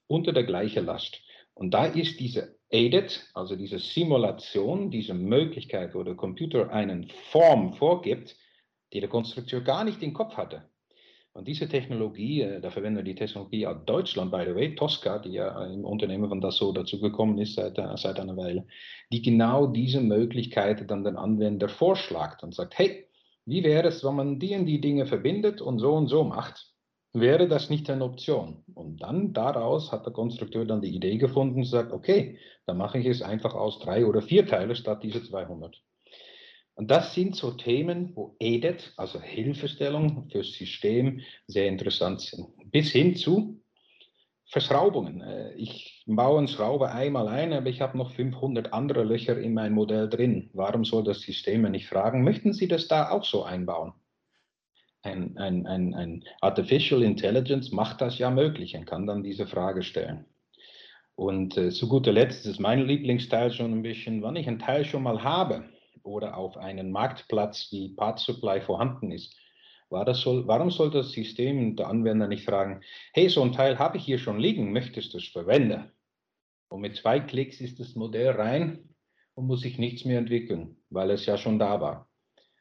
unter 0.09 0.33
der 0.33 0.45
gleichen 0.45 0.85
Last. 0.85 1.23
Und 1.55 1.73
da 1.73 1.87
ist 1.87 2.19
diese 2.19 2.59
Aided, 2.71 3.29
also 3.35 3.55
diese 3.55 3.79
Simulation, 3.79 4.91
diese 4.91 5.15
Möglichkeit, 5.15 5.95
wo 5.95 6.03
der 6.03 6.15
Computer 6.15 6.71
eine 6.71 7.07
Form 7.31 7.75
vorgibt, 7.75 8.37
die 8.93 9.01
der 9.01 9.09
Konstrukteur 9.09 9.61
gar 9.61 9.85
nicht 9.85 10.03
im 10.03 10.13
Kopf 10.13 10.37
hatte. 10.37 10.69
Und 11.33 11.47
diese 11.47 11.69
Technologie, 11.69 12.43
äh, 12.43 12.61
da 12.61 12.71
verwenden 12.71 12.99
wir 12.99 13.05
die 13.05 13.15
Technologie 13.15 13.67
aus 13.67 13.85
Deutschland, 13.87 14.33
by 14.33 14.45
the 14.47 14.55
way, 14.55 14.75
Tosca, 14.75 15.19
die 15.19 15.33
ja 15.33 15.65
im 15.67 15.85
Unternehmen 15.85 16.29
von 16.29 16.41
Dassault 16.41 16.77
dazu 16.77 17.01
gekommen 17.01 17.39
ist 17.39 17.55
seit, 17.55 17.79
äh, 17.79 17.97
seit 17.97 18.19
einer 18.19 18.37
Weile, 18.37 18.67
die 19.13 19.23
genau 19.23 19.67
diese 19.69 20.01
Möglichkeit 20.01 20.91
dann 20.91 21.05
den 21.05 21.17
Anwender 21.17 21.69
vorschlägt 21.69 22.43
und 22.43 22.55
sagt, 22.55 22.79
hey, 22.79 23.07
wie 23.47 23.63
wäre 23.63 23.89
es, 23.89 24.05
wenn 24.05 24.17
man 24.17 24.39
die 24.39 24.55
und 24.57 24.67
die 24.67 24.81
Dinge 24.81 25.07
verbindet 25.07 25.61
und 25.61 25.79
so 25.79 25.95
und 25.95 26.09
so 26.09 26.25
macht? 26.25 26.73
Wäre 27.13 27.49
das 27.49 27.71
nicht 27.71 27.89
eine 27.91 28.05
Option? 28.05 28.63
Und 28.75 29.03
dann 29.03 29.33
daraus 29.33 29.91
hat 29.91 30.07
der 30.07 30.13
Konstrukteur 30.13 30.65
dann 30.65 30.83
die 30.83 30.95
Idee 30.95 31.17
gefunden 31.17 31.59
und 31.59 31.65
sagt, 31.65 31.93
okay, 31.93 32.39
dann 32.67 32.77
mache 32.77 32.99
ich 32.99 33.07
es 33.07 33.23
einfach 33.23 33.55
aus 33.55 33.81
drei 33.81 34.07
oder 34.07 34.23
vier 34.23 34.47
Teile 34.47 34.77
statt 34.77 35.03
diese 35.03 35.23
200. 35.23 35.81
Und 36.75 36.91
das 36.91 37.15
sind 37.15 37.37
so 37.37 37.51
Themen, 37.53 38.13
wo 38.15 38.37
EDIT, 38.39 38.95
also 38.97 39.21
Hilfestellung 39.21 40.29
fürs 40.31 40.53
System, 40.53 41.21
sehr 41.47 41.69
interessant 41.69 42.21
sind. 42.23 42.47
Bis 42.71 42.91
hin 42.91 43.17
zu 43.17 43.61
Verschraubungen. 44.51 45.21
Äh, 45.21 45.55
ich 45.55 46.03
baue 46.07 46.39
eine 46.39 46.49
Schraube 46.49 46.91
einmal 46.91 47.29
ein, 47.29 47.53
aber 47.53 47.69
ich 47.69 47.81
habe 47.81 47.97
noch 47.97 48.13
500 48.13 48.73
andere 48.73 49.05
Löcher 49.05 49.39
in 49.39 49.55
mein 49.55 49.73
Modell 49.73 50.09
drin. 50.09 50.51
Warum 50.55 50.85
soll 50.85 51.05
das 51.05 51.21
System 51.21 51.63
nicht 51.71 51.87
fragen, 51.87 52.25
möchten 52.25 52.53
Sie 52.53 52.67
das 52.67 52.89
da 52.89 53.11
auch 53.11 53.25
so 53.25 53.45
einbauen? 53.45 53.93
Ein, 55.03 55.39
ein, 55.39 55.67
ein, 55.67 55.95
ein 55.95 56.25
Artificial 56.41 57.03
Intelligence 57.03 57.71
macht 57.71 58.01
das 58.01 58.19
ja 58.19 58.31
möglich 58.31 58.77
und 58.77 58.87
kann 58.87 59.07
dann 59.07 59.23
diese 59.23 59.47
Frage 59.47 59.83
stellen. 59.83 60.27
Und 61.15 61.57
äh, 61.57 61.71
zu 61.71 61.89
guter 61.89 62.13
Letzt 62.13 62.45
ist 62.47 62.59
mein 62.61 62.87
Lieblingsteil 62.87 63.53
schon 63.53 63.73
ein 63.73 63.83
bisschen, 63.83 64.21
wann 64.23 64.37
ich 64.37 64.49
einen 64.49 64.59
Teil 64.59 64.85
schon 64.85 65.03
mal 65.03 65.23
habe, 65.23 65.65
oder 66.03 66.37
auf 66.37 66.57
einem 66.57 66.91
Marktplatz 66.91 67.69
wie 67.71 67.95
Part 67.95 68.19
Supply 68.19 68.61
vorhanden 68.61 69.11
ist. 69.11 69.37
War 69.89 70.13
soll, 70.15 70.47
warum 70.47 70.71
soll 70.71 70.91
das 70.91 71.11
System 71.11 71.75
der 71.75 71.89
Anwender 71.89 72.29
nicht 72.29 72.45
fragen, 72.45 72.81
hey, 73.13 73.29
so 73.29 73.43
ein 73.43 73.53
Teil 73.53 73.79
habe 73.79 73.97
ich 73.97 74.05
hier 74.05 74.19
schon 74.19 74.39
liegen, 74.39 74.73
möchtest 74.73 75.13
du 75.15 75.19
es 75.19 75.27
verwenden? 75.27 75.91
Und 76.69 76.81
mit 76.81 76.97
zwei 76.97 77.19
Klicks 77.19 77.61
ist 77.61 77.81
das 77.81 77.97
Modell 77.97 78.31
rein 78.31 78.95
und 79.35 79.47
muss 79.47 79.63
sich 79.63 79.79
nichts 79.79 80.05
mehr 80.05 80.19
entwickeln, 80.19 80.77
weil 80.91 81.11
es 81.11 81.27
ja 81.27 81.37
schon 81.37 81.59
da 81.59 81.81
war. 81.81 82.09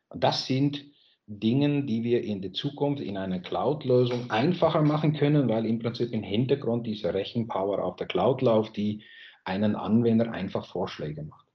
Und 0.10 0.24
das 0.24 0.48
sind 0.48 0.84
Dinge, 1.28 1.84
die 1.84 2.04
wir 2.04 2.24
in 2.24 2.42
der 2.42 2.54
Zukunft 2.54 3.04
in 3.04 3.16
einer 3.16 3.40
Cloud-Lösung 3.40 4.32
einfacher 4.32 4.82
machen 4.82 5.14
können, 5.14 5.48
weil 5.48 5.68
im 5.68 5.78
Prinzip 5.78 6.12
im 6.12 6.24
Hintergrund 6.24 6.88
diese 6.88 7.14
Rechenpower 7.14 7.84
auf 7.84 7.98
der 7.98 8.08
Cloud 8.08 8.42
läuft, 8.42 8.76
die 8.76 9.04
einen 9.44 9.76
Anwender 9.76 10.32
einfach 10.32 10.66
Vorschläge 10.66 11.22
macht. 11.22 11.49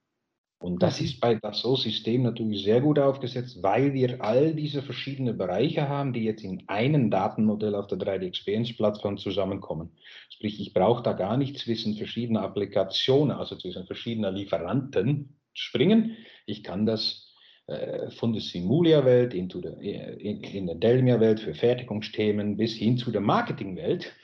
Und 0.64 0.83
das 0.83 0.98
mhm. 0.98 1.05
ist 1.05 1.20
bei 1.20 1.35
das 1.35 1.61
So-System 1.61 2.22
natürlich 2.22 2.64
sehr 2.64 2.81
gut 2.81 2.98
aufgesetzt, 2.98 3.62
weil 3.62 3.92
wir 3.92 4.24
all 4.24 4.55
diese 4.55 4.81
verschiedenen 4.81 5.37
Bereiche 5.37 5.90
haben, 5.90 6.14
die 6.14 6.24
jetzt 6.24 6.42
in 6.42 6.62
einem 6.68 7.11
Datenmodell 7.11 7.74
auf 7.74 7.87
der 7.87 7.98
3D-Experience-Plattform 7.98 9.18
zusammenkommen. 9.18 9.90
Sprich, 10.31 10.59
ich 10.59 10.72
brauche 10.72 11.03
da 11.03 11.12
gar 11.12 11.37
nicht 11.37 11.59
zwischen 11.59 11.96
verschiedenen 11.96 12.42
Applikationen, 12.42 13.37
also 13.37 13.57
zwischen 13.57 13.85
verschiedenen 13.85 14.35
Lieferanten 14.35 15.37
springen. 15.53 16.16
Ich 16.46 16.64
kann 16.64 16.87
das 16.87 17.31
äh, 17.66 18.11
von 18.12 18.33
der 18.33 18.40
Simulia-Welt 18.40 19.35
in, 19.35 19.50
in, 19.50 20.42
in 20.44 20.66
der 20.66 20.77
Delmia-Welt 20.77 21.40
für 21.40 21.53
Fertigungsthemen 21.53 22.57
bis 22.57 22.74
hin 22.74 22.96
zu 22.96 23.11
der 23.11 23.20
Marketing-Welt 23.20 24.14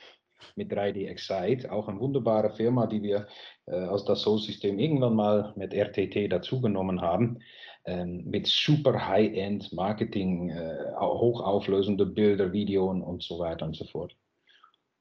mit 0.55 0.71
3D 0.71 1.07
Excite, 1.07 1.71
auch 1.71 1.87
eine 1.87 1.99
wunderbare 1.99 2.51
Firma, 2.51 2.87
die 2.87 3.01
wir 3.01 3.27
äh, 3.65 3.85
aus 3.85 4.05
das 4.05 4.21
Soul-System 4.21 4.79
irgendwann 4.79 5.15
mal 5.15 5.53
mit 5.55 5.73
RTT 5.73 6.31
dazugenommen 6.31 7.01
haben, 7.01 7.39
ähm, 7.85 8.23
mit 8.25 8.47
super 8.47 9.07
High-End 9.07 9.73
Marketing, 9.73 10.49
äh, 10.49 10.93
hochauflösende 10.99 12.05
Bilder, 12.05 12.53
Videos 12.53 13.01
und 13.01 13.23
so 13.23 13.39
weiter 13.39 13.65
und 13.65 13.75
so 13.75 13.85
fort. 13.85 14.15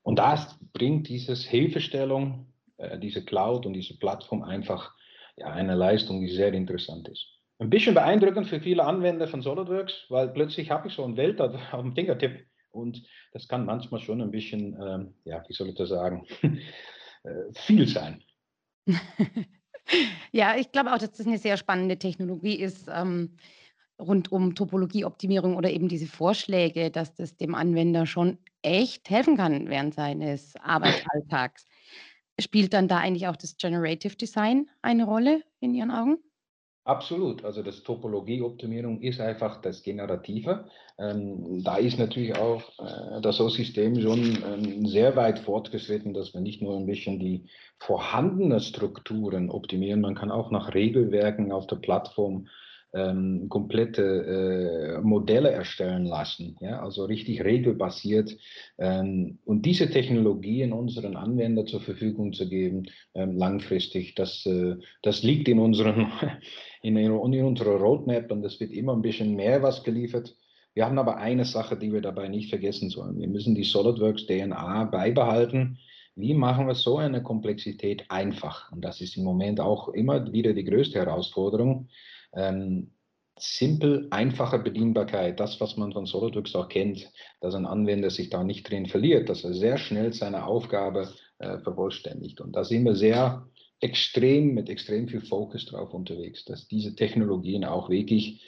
Und 0.03 0.18
das 0.18 0.59
bringt 0.72 1.09
dieses 1.09 1.44
Hilfestellung, 1.44 2.46
äh, 2.79 2.98
diese 2.98 3.24
Cloud 3.24 3.66
und 3.66 3.74
diese 3.74 3.98
Plattform 3.98 4.42
einfach 4.42 4.94
ja, 5.37 5.46
eine 5.46 5.74
Leistung, 5.74 6.20
die 6.20 6.29
sehr 6.29 6.53
interessant 6.53 7.09
ist. 7.09 7.26
Ein 7.59 7.68
bisschen 7.68 7.94
beeindruckend 7.94 8.46
für 8.46 8.61
viele 8.61 8.85
Anwender 8.85 9.29
von 9.29 9.42
SolidWorks, 9.42 10.07
weil 10.09 10.29
plötzlich 10.29 10.70
habe 10.70 10.88
ich 10.88 10.94
so 10.94 11.05
ein 11.05 11.18
Welt 11.18 11.40
dem 11.40 11.94
Fingertipp 11.94 12.46
und 12.72 13.02
das 13.33 13.48
kann 13.48 13.64
manchmal 13.64 14.00
schon 14.00 14.20
ein 14.20 14.30
bisschen, 14.30 14.76
ähm, 14.80 15.14
ja, 15.24 15.42
wie 15.48 15.52
soll 15.52 15.68
ich 15.68 15.74
das 15.74 15.88
sagen, 15.88 16.26
äh, 17.24 17.52
viel 17.52 17.88
sein. 17.88 18.22
ja, 20.33 20.56
ich 20.56 20.72
glaube 20.72 20.92
auch, 20.92 20.98
dass 20.98 21.12
das 21.12 21.26
eine 21.26 21.38
sehr 21.38 21.56
spannende 21.56 21.98
Technologie 21.98 22.56
ist. 22.56 22.88
Ähm, 22.92 23.37
rund 24.00 24.33
um 24.33 24.54
Topologieoptimierung 24.54 25.56
oder 25.56 25.70
eben 25.70 25.88
diese 25.88 26.06
Vorschläge, 26.06 26.90
dass 26.90 27.14
das 27.14 27.37
dem 27.37 27.54
Anwender 27.54 28.06
schon 28.06 28.38
echt 28.62 29.11
helfen 29.11 29.37
kann 29.37 29.68
während 29.68 29.94
seines 29.94 30.56
Arbeitsalltags. 30.56 31.66
Spielt 32.40 32.72
dann 32.72 32.88
da 32.88 32.98
eigentlich 32.98 33.28
auch 33.28 33.37
das 33.37 33.56
Generative 33.56 34.16
Design 34.16 34.68
eine 34.83 35.04
Rolle 35.04 35.42
in 35.61 35.74
Ihren 35.74 35.90
Augen? 35.90 36.18
Absolut. 36.84 37.44
Also 37.44 37.62
das 37.62 37.82
Topologieoptimierung 37.82 39.02
ist 39.02 39.20
einfach 39.20 39.60
das 39.60 39.82
Generative. 39.82 40.64
Ähm, 40.98 41.62
da 41.62 41.76
ist 41.76 41.98
natürlich 41.98 42.36
auch 42.36 42.62
äh, 42.78 43.20
das 43.20 43.36
system 43.36 44.00
schon 44.00 44.38
ähm, 44.44 44.86
sehr 44.86 45.14
weit 45.14 45.38
fortgeschritten, 45.38 46.14
dass 46.14 46.32
wir 46.32 46.40
nicht 46.40 46.62
nur 46.62 46.76
ein 46.76 46.86
bisschen 46.86 47.18
die 47.18 47.46
vorhandenen 47.78 48.60
Strukturen 48.60 49.50
optimieren, 49.50 50.00
man 50.00 50.14
kann 50.14 50.30
auch 50.30 50.50
nach 50.50 50.74
Regelwerken 50.74 51.52
auf 51.52 51.66
der 51.66 51.76
Plattform 51.76 52.48
ähm, 52.92 53.48
komplette 53.48 54.98
äh, 54.98 55.00
Modelle 55.00 55.50
erstellen 55.50 56.07
lassen, 56.07 56.57
ja, 56.61 56.81
also 56.81 57.05
richtig 57.05 57.44
regelbasiert 57.44 58.37
ähm, 58.79 59.38
und 59.44 59.64
diese 59.64 59.90
Technologien 59.90 60.72
unseren 60.72 61.16
Anwendern 61.16 61.66
zur 61.66 61.81
Verfügung 61.81 62.33
zu 62.33 62.48
geben, 62.48 62.85
ähm, 63.14 63.37
langfristig, 63.37 64.14
das, 64.14 64.44
äh, 64.46 64.76
das 65.03 65.22
liegt 65.22 65.48
in, 65.48 65.61
unseren, 65.61 66.11
in, 66.83 66.96
in 66.96 67.12
unserer 67.12 67.76
Roadmap 67.76 68.31
und 68.33 68.44
es 68.44 68.59
wird 68.59 68.72
immer 68.72 68.94
ein 68.94 69.03
bisschen 69.03 69.37
mehr 69.37 69.62
was 69.62 69.85
geliefert. 69.85 70.35
Wir 70.74 70.87
haben 70.87 70.98
aber 70.98 71.16
eine 71.16 71.44
Sache, 71.44 71.76
die 71.76 71.92
wir 71.92 72.00
dabei 72.00 72.29
nicht 72.29 72.48
vergessen 72.48 72.90
sollen. 72.90 73.18
Wir 73.18 73.29
müssen 73.29 73.55
die 73.55 73.64
SolidWorks 73.64 74.26
DNA 74.26 74.85
beibehalten. 74.85 75.79
Wie 76.14 76.35
machen 76.35 76.66
wir 76.66 76.74
so 76.74 76.98
eine 76.98 77.22
Komplexität 77.22 78.05
einfach? 78.09 78.70
Und 78.72 78.85
das 78.85 79.00
ist 79.00 79.16
im 79.16 79.24
Moment 79.24 79.61
auch 79.61 79.88
immer 79.88 80.33
wieder 80.33 80.53
die 80.53 80.64
größte 80.64 80.98
Herausforderung. 80.98 81.88
Ähm, 82.34 82.92
simpel, 83.38 84.06
einfache 84.10 84.58
Bedienbarkeit, 84.58 85.40
das, 85.40 85.60
was 85.60 85.76
man 85.76 85.92
von 85.92 86.06
SolidWorks 86.06 86.54
auch 86.54 86.68
kennt, 86.68 87.10
dass 87.40 87.54
ein 87.54 87.66
Anwender 87.66 88.10
sich 88.10 88.28
da 88.28 88.44
nicht 88.44 88.68
drin 88.68 88.86
verliert, 88.86 89.28
dass 89.28 89.44
er 89.44 89.54
sehr 89.54 89.78
schnell 89.78 90.12
seine 90.12 90.44
Aufgabe 90.44 91.12
äh, 91.38 91.58
vervollständigt. 91.58 92.40
Und 92.40 92.54
da 92.54 92.64
sind 92.64 92.84
wir 92.84 92.94
sehr 92.94 93.46
extrem, 93.80 94.54
mit 94.54 94.68
extrem 94.68 95.08
viel 95.08 95.22
Fokus 95.22 95.64
drauf 95.66 95.94
unterwegs, 95.94 96.44
dass 96.44 96.68
diese 96.68 96.94
Technologien 96.94 97.64
auch 97.64 97.88
wirklich 97.88 98.44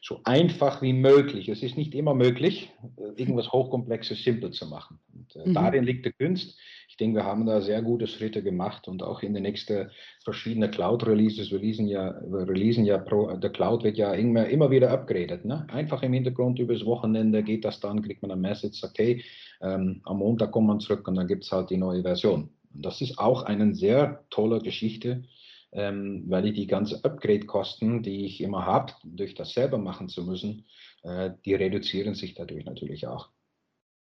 so 0.00 0.20
einfach 0.22 0.82
wie 0.82 0.92
möglich, 0.92 1.48
es 1.48 1.64
ist 1.64 1.76
nicht 1.76 1.94
immer 1.94 2.14
möglich, 2.14 2.70
äh, 2.96 3.20
irgendwas 3.20 3.50
Hochkomplexes 3.50 4.22
simpel 4.22 4.52
zu 4.52 4.66
machen. 4.66 5.00
Und, 5.12 5.34
äh, 5.34 5.48
mhm. 5.48 5.54
Darin 5.54 5.84
liegt 5.84 6.06
die 6.06 6.12
Kunst. 6.12 6.56
Ich 6.96 7.04
denke, 7.04 7.18
wir 7.18 7.24
haben 7.26 7.44
da 7.44 7.60
sehr 7.60 7.82
gute 7.82 8.06
Schritte 8.06 8.42
gemacht 8.42 8.88
und 8.88 9.02
auch 9.02 9.22
in 9.22 9.34
den 9.34 9.42
nächsten 9.42 9.90
verschiedenen 10.24 10.70
Cloud-Releases, 10.70 11.50
wir 11.50 11.58
releasen 11.58 11.88
ja, 11.88 12.08
releasen 12.08 12.86
ja 12.86 12.96
pro, 12.96 13.36
der 13.36 13.50
Cloud 13.50 13.84
wird 13.84 13.98
ja 13.98 14.14
immer, 14.14 14.46
immer 14.46 14.70
wieder 14.70 14.90
upgraded. 14.90 15.44
Ne? 15.44 15.66
Einfach 15.70 16.02
im 16.02 16.14
Hintergrund 16.14 16.58
übers 16.58 16.86
Wochenende 16.86 17.42
geht 17.42 17.66
das 17.66 17.80
dann, 17.80 18.00
kriegt 18.00 18.22
man 18.22 18.30
ein 18.30 18.40
Message, 18.40 18.80
sagt, 18.80 18.98
hey, 18.98 19.22
ähm, 19.60 20.00
am 20.04 20.20
Montag 20.20 20.52
kommt 20.52 20.68
man 20.68 20.80
zurück 20.80 21.06
und 21.06 21.16
dann 21.16 21.26
gibt 21.26 21.44
es 21.44 21.52
halt 21.52 21.68
die 21.68 21.76
neue 21.76 22.00
Version. 22.00 22.48
Und 22.72 22.86
das 22.86 23.02
ist 23.02 23.18
auch 23.18 23.42
eine 23.42 23.74
sehr 23.74 24.24
tolle 24.30 24.60
Geschichte 24.60 25.24
ähm, 25.72 26.24
weil 26.28 26.46
ich 26.46 26.54
die 26.54 26.66
ganzen 26.66 27.04
Upgrade-Kosten, 27.04 28.02
die 28.02 28.24
ich 28.24 28.40
immer 28.40 28.64
habe, 28.64 28.94
durch 29.04 29.34
das 29.34 29.52
selber 29.52 29.76
machen 29.76 30.08
zu 30.08 30.24
müssen, 30.24 30.64
äh, 31.02 31.32
die 31.44 31.54
reduzieren 31.54 32.14
sich 32.14 32.32
dadurch 32.32 32.64
natürlich 32.64 33.06
auch. 33.06 33.28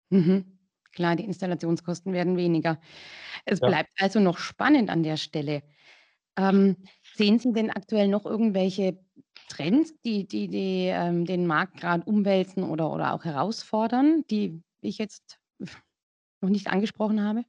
Mhm. 0.09 0.56
Klar, 0.97 1.15
die 1.15 1.25
Installationskosten 1.25 2.11
werden 2.11 2.37
weniger. 2.37 2.79
Es 3.45 3.59
ja. 3.59 3.67
bleibt 3.67 3.91
also 3.99 4.19
noch 4.19 4.39
spannend 4.39 4.89
an 4.89 5.03
der 5.03 5.15
Stelle. 5.17 5.61
Ähm, 6.35 6.75
sehen 7.13 7.37
Sie 7.37 7.53
denn 7.53 7.69
aktuell 7.69 8.07
noch 8.07 8.25
irgendwelche 8.25 8.97
Trends, 9.47 9.93
die, 10.01 10.27
die, 10.27 10.47
die 10.47 10.87
ähm, 10.87 11.25
den 11.25 11.45
Markt 11.45 11.77
gerade 11.79 12.03
umwälzen 12.03 12.63
oder, 12.63 12.91
oder 12.91 13.13
auch 13.13 13.25
herausfordern, 13.25 14.23
die 14.31 14.63
ich 14.81 14.97
jetzt 14.97 15.37
noch 16.41 16.49
nicht 16.49 16.65
angesprochen 16.65 17.23
habe? 17.23 17.43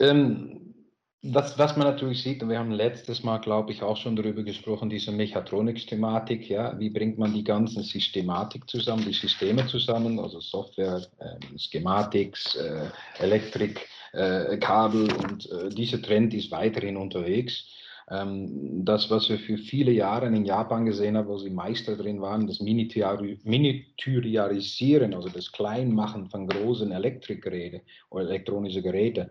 Ähm, 0.00 0.81
was, 1.22 1.56
was 1.56 1.76
man 1.76 1.86
natürlich 1.86 2.22
sieht, 2.22 2.42
und 2.42 2.48
wir 2.48 2.58
haben 2.58 2.72
letztes 2.72 3.22
Mal, 3.22 3.38
glaube 3.38 3.70
ich, 3.70 3.82
auch 3.82 3.96
schon 3.96 4.16
darüber 4.16 4.42
gesprochen, 4.42 4.90
diese 4.90 5.12
Mechatronik-Thematik, 5.12 6.48
ja, 6.48 6.76
wie 6.80 6.90
bringt 6.90 7.16
man 7.16 7.32
die 7.32 7.44
ganzen 7.44 7.84
Systematik 7.84 8.68
zusammen, 8.68 9.04
die 9.06 9.12
Systeme 9.12 9.64
zusammen, 9.68 10.18
also 10.18 10.40
Software, 10.40 11.06
äh, 11.20 11.58
Schematics, 11.58 12.56
äh, 12.56 12.86
Elektrik, 13.20 13.86
äh, 14.12 14.56
Kabel 14.58 15.12
und 15.12 15.48
äh, 15.50 15.68
dieser 15.68 16.02
Trend 16.02 16.34
ist 16.34 16.50
weiterhin 16.50 16.96
unterwegs. 16.96 17.68
Ähm, 18.10 18.84
das, 18.84 19.08
was 19.08 19.28
wir 19.28 19.38
für 19.38 19.58
viele 19.58 19.92
Jahre 19.92 20.26
in 20.26 20.44
Japan 20.44 20.86
gesehen 20.86 21.16
haben, 21.16 21.28
wo 21.28 21.38
sie 21.38 21.50
Meister 21.50 21.96
drin 21.96 22.20
waren, 22.20 22.48
das 22.48 22.58
Miniatürisieren, 22.60 25.14
also 25.14 25.28
das 25.28 25.52
Kleinmachen 25.52 26.28
von 26.30 26.48
großen 26.48 26.90
Elektrikgeräten 26.90 27.82
oder 28.10 28.24
elektronischen 28.24 28.82
Geräten, 28.82 29.30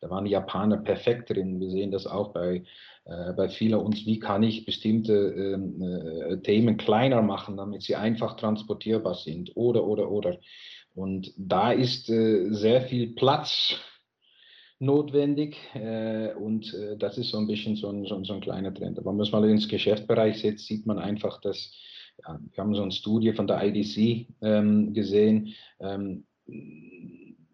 da 0.00 0.10
waren 0.10 0.24
die 0.24 0.30
Japaner 0.30 0.78
perfekt 0.78 1.30
drin. 1.30 1.60
Wir 1.60 1.70
sehen 1.70 1.90
das 1.90 2.06
auch 2.06 2.32
bei, 2.32 2.64
äh, 3.04 3.32
bei 3.34 3.48
vielen 3.48 3.80
uns. 3.80 4.06
Wie 4.06 4.18
kann 4.18 4.42
ich 4.42 4.64
bestimmte 4.64 5.12
ähm, 5.12 5.82
äh, 5.82 6.36
Themen 6.38 6.76
kleiner 6.76 7.22
machen, 7.22 7.56
damit 7.56 7.82
sie 7.82 7.96
einfach 7.96 8.36
transportierbar 8.36 9.14
sind? 9.14 9.52
Oder, 9.56 9.86
oder, 9.86 10.10
oder. 10.10 10.38
Und 10.94 11.32
da 11.36 11.72
ist 11.72 12.08
äh, 12.08 12.50
sehr 12.50 12.82
viel 12.82 13.14
Platz 13.14 13.76
notwendig 14.78 15.56
äh, 15.74 16.32
und 16.32 16.72
äh, 16.72 16.96
das 16.96 17.18
ist 17.18 17.30
so 17.30 17.38
ein 17.38 17.46
bisschen 17.46 17.76
so 17.76 17.90
ein, 17.90 18.06
so, 18.06 18.24
so 18.24 18.32
ein 18.32 18.40
kleiner 18.40 18.72
Trend. 18.72 18.98
Aber 18.98 19.10
wenn 19.10 19.16
man 19.16 19.26
es 19.26 19.32
mal 19.32 19.48
ins 19.48 19.68
Geschäftsbereich 19.68 20.40
setzt, 20.40 20.66
sieht 20.66 20.86
man 20.86 20.98
einfach, 20.98 21.40
dass 21.42 21.72
ja, 22.26 22.38
wir 22.52 22.64
haben 22.64 22.74
so 22.74 22.82
eine 22.82 22.92
Studie 22.92 23.32
von 23.32 23.46
der 23.46 23.62
IDC 23.62 24.28
ähm, 24.40 24.92
gesehen. 24.94 25.54
Ähm, 25.80 26.24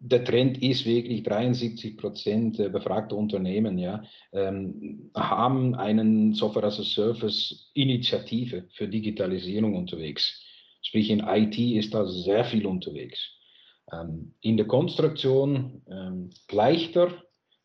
der 0.07 0.23
Trend 0.23 0.61
ist 0.61 0.85
wirklich 0.85 1.23
73 1.23 1.97
Prozent 1.97 2.57
befragter 2.57 3.15
Unternehmen 3.15 3.77
ja, 3.77 4.03
ähm, 4.31 5.11
haben 5.15 5.75
einen 5.75 6.33
Software 6.33 6.65
as 6.65 6.79
a 6.79 6.83
Service 6.83 7.71
Initiative 7.73 8.65
für 8.71 8.87
Digitalisierung 8.87 9.75
unterwegs. 9.75 10.43
Sprich 10.81 11.09
in 11.09 11.19
IT 11.19 11.57
ist 11.57 11.93
da 11.93 12.05
sehr 12.05 12.45
viel 12.45 12.65
unterwegs. 12.65 13.19
Ähm, 13.91 14.33
in 14.41 14.57
der 14.57 14.67
Konstruktion 14.67 15.81
ähm, 15.89 16.29
leichter, 16.51 17.11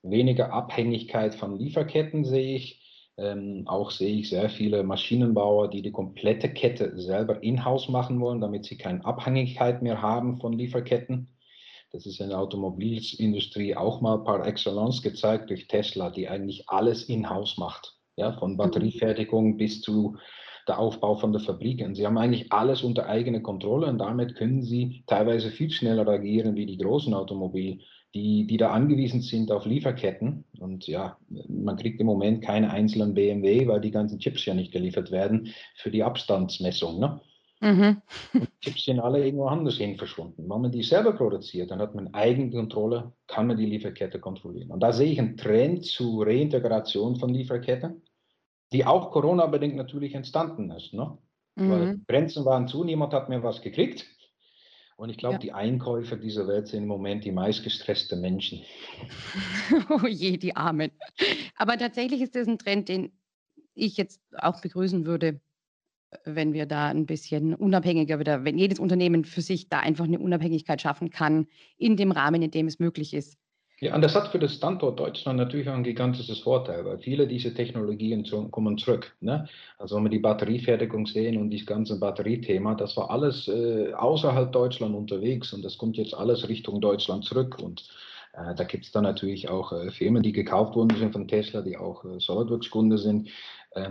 weniger 0.03 0.53
Abhängigkeit 0.53 1.35
von 1.35 1.59
Lieferketten 1.59 2.25
sehe 2.25 2.57
ich. 2.57 2.81
Ähm, 3.19 3.65
auch 3.67 3.91
sehe 3.91 4.21
ich 4.21 4.31
sehr 4.31 4.49
viele 4.49 4.83
Maschinenbauer, 4.83 5.69
die 5.69 5.83
die 5.83 5.93
komplette 5.93 6.49
Kette 6.49 6.99
selber 6.99 7.43
in-house 7.43 7.89
machen 7.89 8.21
wollen, 8.21 8.41
damit 8.41 8.65
sie 8.65 8.79
keine 8.79 9.05
Abhängigkeit 9.05 9.83
mehr 9.83 10.01
haben 10.01 10.41
von 10.41 10.55
Lieferketten. 10.55 11.32
Das 11.93 12.07
ist 12.07 12.21
in 12.21 12.31
der 12.31 12.39
Automobilindustrie 12.39 13.77
auch 13.77 14.01
mal 14.01 14.25
par 14.25 14.47
excellence 14.47 15.03
gezeigt 15.03 15.51
durch 15.51 15.69
Tesla, 15.69 16.11
die 16.11 16.27
eigentlich 16.27 16.69
alles 16.69 17.05
in-house 17.05 17.59
macht. 17.59 17.97
Ja, 18.17 18.33
von 18.33 18.53
mhm. 18.53 18.57
Batteriefertigung 18.57 19.57
bis 19.57 19.81
zu 19.81 20.17
der 20.69 20.79
Aufbau 20.79 21.17
von 21.17 21.33
der 21.33 21.41
Fabrik. 21.41 21.85
Und 21.85 21.95
sie 21.95 22.07
haben 22.07 22.19
eigentlich 22.19 22.53
alles 22.53 22.83
unter 22.83 23.07
eigener 23.07 23.41
Kontrolle 23.41 23.87
und 23.87 23.99
damit 23.99 24.37
können 24.37 24.63
sie 24.63 25.05
teilweise 25.07 25.51
viel 25.51 25.71
schneller 25.71 26.07
agieren 26.07 26.55
wie 26.57 26.67
die 26.67 26.79
großen 26.79 27.15
Automobil, 27.15 27.81
die, 28.15 28.47
die 28.47 28.57
da 28.57 28.71
angewiesen 28.71 29.23
sind 29.23 29.51
auf 29.51 29.67
Lieferketten. 29.67 30.45
Und 30.61 30.87
ja, 30.87 31.17
man 31.49 31.77
kriegt 31.77 32.01
im 32.01 32.07
Moment 32.07 32.43
keine 32.43 32.71
einzelnen 32.71 33.15
BMW, 33.15 33.67
weil 33.67 33.81
die 33.81 33.91
ganzen 33.91 34.19
Chips 34.19 34.45
ja 34.45 34.55
nicht 34.55 34.73
geliefert 34.73 35.11
werden 35.11 35.53
für 35.75 35.91
die 35.91 36.05
Abstandsmessung. 36.05 37.01
Ne? 37.01 37.21
Mhm. 37.63 38.03
Und 38.35 38.61
Chips 38.61 38.87
sind 38.87 38.99
alle 38.99 39.25
irgendwo 39.25 39.47
anders 39.47 39.77
hin 39.77 39.97
verschwunden. 39.97 40.51
Wenn 40.51 40.61
man 40.61 40.73
die 40.73 40.83
selber 40.83 41.13
produziert, 41.13 41.71
dann 41.71 41.79
hat 41.79 41.95
man 41.95 42.13
Eigenkontrolle, 42.13 43.13
kann 43.29 43.47
man 43.47 43.57
die 43.57 43.67
Lieferkette 43.67 44.19
kontrollieren. 44.19 44.73
Und 44.73 44.81
da 44.81 44.93
sehe 44.93 45.13
ich 45.13 45.21
einen 45.21 45.37
Trend 45.37 45.85
zu 45.85 46.23
Reintegration 46.23 47.17
von 47.17 47.33
Lieferketten, 47.33 48.03
die 48.73 48.85
auch 48.85 49.13
Corona-bedingt 49.13 49.77
natürlich 49.77 50.15
entstanden 50.15 50.73
ist. 50.73 50.93
Ne? 50.93 51.17
Mhm. 51.55 51.71
Weil 51.71 52.01
Grenzen 52.09 52.45
waren 52.45 52.67
zu, 52.67 52.83
niemand 52.83 53.13
hat 53.13 53.29
mehr 53.29 53.45
was 53.45 53.63
gekriegt. 53.63 54.07
Und 54.97 55.09
ich 55.09 55.17
glaube, 55.17 55.35
ja. 55.35 55.39
die 55.39 55.53
Einkäufer 55.53 56.17
dieser 56.17 56.49
Welt 56.49 56.67
sind 56.67 56.83
im 56.83 56.89
Moment 56.89 57.25
die 57.25 57.33
meistgestressten 57.33 58.21
Menschen. 58.21 58.63
oh 59.91 60.07
je, 60.07 60.37
die 60.37 60.57
Armen. 60.57 60.91
Aber 61.57 61.79
tatsächlich 61.79 62.21
ist 62.23 62.35
das 62.35 62.49
ein 62.49 62.59
Trend, 62.59 62.89
den 62.89 63.13
ich 63.75 63.97
jetzt 63.97 64.21
auch 64.37 64.61
begrüßen 64.61 65.07
würde 65.07 65.41
wenn 66.25 66.53
wir 66.53 66.67
da 66.67 66.89
ein 66.89 67.07
bisschen 67.07 67.55
unabhängiger 67.55 68.19
wieder, 68.19 68.45
wenn 68.45 68.59
jedes 68.59 68.79
Unternehmen 68.79 69.25
für 69.25 69.43
sich 69.43 69.69
da 69.69 69.81
einfach 69.81 70.05
eine 70.05 70.19
Unabhängigkeit 70.19 70.81
schaffen 70.81 71.11
kann, 71.11 71.47
in 71.79 71.97
dem 71.97 72.13
Rahmen, 72.13 72.43
in 72.43 72.51
dem 72.51 72.67
es 72.67 72.79
möglich 72.79 73.15
ist. 73.15 73.39
Ja, 73.83 73.97
und 73.97 74.03
das 74.03 74.15
hat 74.15 74.29
für 74.29 74.39
den 74.39 74.49
Standort 74.49 75.01
Deutschland 75.01 75.39
natürlich 75.39 75.69
auch 75.69 75.75
ein 75.75 75.83
gigantisches 75.83 76.39
Vorteil, 76.39 76.85
weil 76.85 76.99
viele 76.99 77.27
dieser 77.27 77.53
Technologien 77.53 78.25
zu, 78.25 78.49
kommen 78.49 78.79
zurück. 78.79 79.17
Ne? 79.21 79.49
Also 79.77 79.97
wenn 79.97 80.05
wir 80.05 80.11
die 80.11 80.21
Batteriefertigung 80.21 81.05
sehen 81.07 81.37
und 81.37 81.53
das 81.53 81.67
ganze 81.67 81.99
Batteriethema, 81.99 82.77
das 82.77 82.97
war 82.97 83.11
alles 83.11 83.49
äh, 83.49 83.93
außerhalb 83.93 84.53
Deutschland 84.53 84.95
unterwegs 84.95 85.53
und 85.53 85.65
das 85.65 85.79
kommt 85.79 85.97
jetzt 85.97 86.15
alles 86.15 86.49
Richtung 86.49 86.81
Deutschland 86.81 87.25
zurück. 87.25 87.59
Und 87.61 87.89
äh, 88.35 88.55
da 88.55 88.63
gibt 88.63 88.85
es 88.85 88.93
dann 88.93 89.03
natürlich 89.03 89.49
auch 89.49 89.73
äh, 89.73 89.91
Firmen, 89.91 90.23
die 90.23 90.33
gekauft 90.33 90.77
worden 90.77 90.97
sind 90.97 91.13
von 91.13 91.27
Tesla, 91.27 91.61
die 91.61 91.77
auch 91.77 92.05
äh, 92.05 92.21
SolidWorks-Kunde 92.21 92.99
sind, 92.99 93.31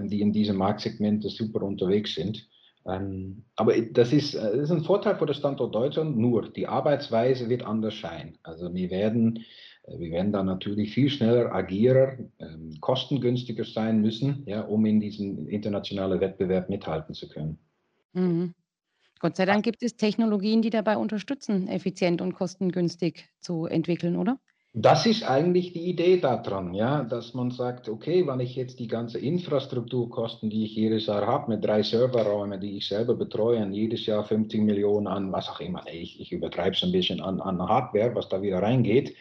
die 0.07 0.21
in 0.21 0.31
diesem 0.31 0.57
Marktsegment 0.57 1.23
super 1.23 1.63
unterwegs 1.63 2.15
sind. 2.15 2.47
Ähm, 2.85 3.43
aber 3.55 3.79
das 3.79 4.11
ist, 4.11 4.33
äh, 4.33 4.41
das 4.41 4.63
ist 4.63 4.71
ein 4.71 4.83
Vorteil 4.83 5.15
für 5.15 5.25
den 5.25 5.35
Standort 5.35 5.75
Deutschland, 5.75 6.17
nur 6.17 6.49
die 6.49 6.67
Arbeitsweise 6.67 7.47
wird 7.47 7.63
anders 7.63 7.99
sein. 7.99 8.37
Also 8.43 8.73
wir 8.73 8.89
werden 8.89 9.45
äh, 9.83 9.99
wir 9.99 10.11
werden 10.11 10.31
da 10.31 10.43
natürlich 10.43 10.93
viel 10.93 11.09
schneller 11.09 11.53
agieren, 11.53 12.31
ähm, 12.39 12.77
kostengünstiger 12.81 13.65
sein 13.65 14.01
müssen, 14.01 14.43
ja, 14.45 14.61
um 14.61 14.85
in 14.85 14.99
diesem 14.99 15.47
internationalen 15.47 16.19
Wettbewerb 16.19 16.69
mithalten 16.69 17.13
zu 17.13 17.29
können. 17.29 17.57
Mhm. 18.13 18.53
Gott 19.19 19.35
sei 19.35 19.45
Dank 19.45 19.63
gibt 19.63 19.83
es 19.83 19.95
Technologien, 19.95 20.63
die 20.63 20.71
dabei 20.71 20.97
unterstützen, 20.97 21.67
effizient 21.67 22.21
und 22.21 22.33
kostengünstig 22.33 23.29
zu 23.39 23.65
entwickeln, 23.67 24.15
oder? 24.15 24.39
Das 24.73 25.05
ist 25.05 25.23
eigentlich 25.23 25.73
die 25.73 25.89
Idee 25.89 26.21
daran, 26.21 26.73
ja, 26.73 27.03
dass 27.03 27.33
man 27.33 27.51
sagt, 27.51 27.89
okay, 27.89 28.25
wenn 28.25 28.39
ich 28.39 28.55
jetzt 28.55 28.79
die 28.79 28.87
ganze 28.87 29.19
Infrastrukturkosten, 29.19 30.49
die 30.49 30.63
ich 30.63 30.73
jedes 30.77 31.07
Jahr 31.07 31.27
habe, 31.27 31.51
mit 31.51 31.65
drei 31.65 31.83
Serverräumen, 31.83 32.61
die 32.61 32.77
ich 32.77 32.87
selber 32.87 33.15
betreue, 33.15 33.61
und 33.61 33.73
jedes 33.73 34.05
Jahr 34.05 34.23
50 34.23 34.61
Millionen 34.61 35.07
an, 35.07 35.29
was 35.33 35.49
auch 35.49 35.59
immer, 35.59 35.83
ich, 35.91 36.21
ich 36.21 36.31
übertreibe 36.31 36.73
es 36.73 36.83
ein 36.83 36.93
bisschen 36.93 37.19
an, 37.19 37.41
an 37.41 37.61
Hardware, 37.61 38.15
was 38.15 38.29
da 38.29 38.41
wieder 38.41 38.61
reingeht, 38.61 39.13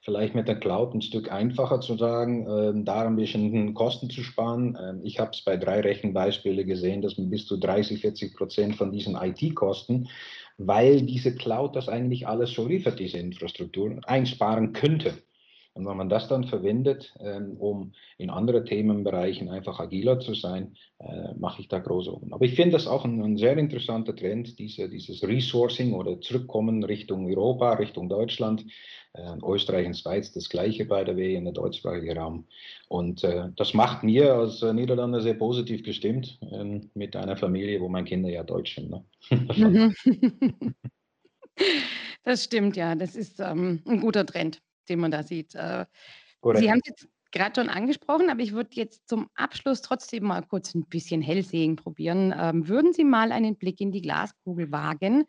vielleicht 0.00 0.34
mit 0.34 0.48
der 0.48 0.58
Cloud 0.58 0.94
ein 0.94 1.02
Stück 1.02 1.30
einfacher 1.30 1.80
zu 1.80 1.96
sagen, 1.96 2.48
äh, 2.48 2.84
da 2.84 3.06
ein 3.06 3.14
bisschen 3.14 3.74
Kosten 3.74 4.10
zu 4.10 4.24
sparen. 4.24 4.76
Ähm, 4.82 5.00
ich 5.04 5.20
habe 5.20 5.30
es 5.32 5.42
bei 5.42 5.56
drei 5.56 5.80
Rechenbeispielen 5.80 6.66
gesehen, 6.66 7.02
dass 7.02 7.16
man 7.18 7.30
bis 7.30 7.46
zu 7.46 7.56
30, 7.56 8.00
40 8.00 8.36
Prozent 8.36 8.74
von 8.74 8.90
diesen 8.90 9.14
IT-Kosten, 9.14 10.08
weil 10.58 11.02
diese 11.02 11.34
Cloud 11.34 11.76
das 11.76 11.88
eigentlich 11.88 12.26
alles 12.26 12.52
schon 12.52 12.68
liefert, 12.68 12.98
diese 12.98 13.18
Infrastruktur, 13.18 14.00
einsparen 14.04 14.72
könnte. 14.72 15.14
Und 15.78 15.86
wenn 15.86 15.96
man 15.96 16.08
das 16.08 16.26
dann 16.28 16.44
verwendet, 16.44 17.14
ähm, 17.20 17.56
um 17.58 17.92
in 18.18 18.30
anderen 18.30 18.64
Themenbereichen 18.64 19.48
einfach 19.48 19.78
agiler 19.78 20.18
zu 20.18 20.34
sein, 20.34 20.74
äh, 20.98 21.34
mache 21.38 21.62
ich 21.62 21.68
da 21.68 21.78
große 21.78 22.10
um. 22.10 22.32
Aber 22.32 22.44
ich 22.44 22.54
finde 22.54 22.72
das 22.72 22.88
auch 22.88 23.04
ein, 23.04 23.22
ein, 23.22 23.36
sehr 23.36 23.56
interessanter 23.56 24.14
Trend, 24.14 24.58
diese, 24.58 24.88
dieses 24.88 25.22
Resourcing 25.22 25.94
oder 25.94 26.20
Zurückkommen 26.20 26.82
Richtung 26.82 27.26
Europa, 27.26 27.74
Richtung 27.74 28.08
Deutschland. 28.08 28.64
Äh, 29.14 29.36
Österreich 29.42 29.86
und 29.86 29.96
Schweiz 29.96 30.32
das 30.32 30.48
gleiche 30.48 30.84
bei 30.84 31.02
der 31.02 31.16
W 31.16 31.34
in 31.34 31.44
der 31.44 31.54
deutschsprachigen 31.54 32.18
Raum. 32.18 32.46
Und 32.88 33.24
äh, 33.24 33.48
das 33.56 33.72
macht 33.72 34.02
mir 34.02 34.34
als 34.34 34.62
äh, 34.62 34.72
Niederländer 34.72 35.20
sehr 35.22 35.34
positiv 35.34 35.82
gestimmt 35.82 36.38
äh, 36.52 36.80
mit 36.94 37.16
einer 37.16 37.36
Familie, 37.36 37.80
wo 37.80 37.88
meine 37.88 38.06
Kinder 38.06 38.28
ja 38.28 38.42
Deutsch 38.42 38.74
sind. 38.74 38.90
Ne? 38.90 39.04
Mhm. 39.30 39.94
das 42.24 42.44
stimmt, 42.44 42.76
ja. 42.76 42.94
Das 42.94 43.16
ist 43.16 43.40
ähm, 43.40 43.82
ein 43.86 44.00
guter 44.00 44.26
Trend, 44.26 44.60
den 44.88 45.00
man 45.00 45.10
da 45.10 45.22
sieht. 45.22 45.54
Äh, 45.54 45.86
Sie 46.54 46.70
haben 46.70 46.80
es 46.84 46.88
jetzt 46.88 47.08
gerade 47.30 47.60
schon 47.60 47.68
angesprochen, 47.68 48.30
aber 48.30 48.40
ich 48.40 48.52
würde 48.52 48.70
jetzt 48.72 49.08
zum 49.08 49.28
Abschluss 49.34 49.82
trotzdem 49.82 50.24
mal 50.24 50.42
kurz 50.42 50.74
ein 50.74 50.84
bisschen 50.84 51.20
Hellsehen 51.20 51.76
probieren. 51.76 52.34
Ähm, 52.36 52.68
würden 52.68 52.92
Sie 52.92 53.04
mal 53.04 53.32
einen 53.32 53.56
Blick 53.56 53.80
in 53.80 53.92
die 53.92 54.02
Glaskugel 54.02 54.72
wagen? 54.72 55.24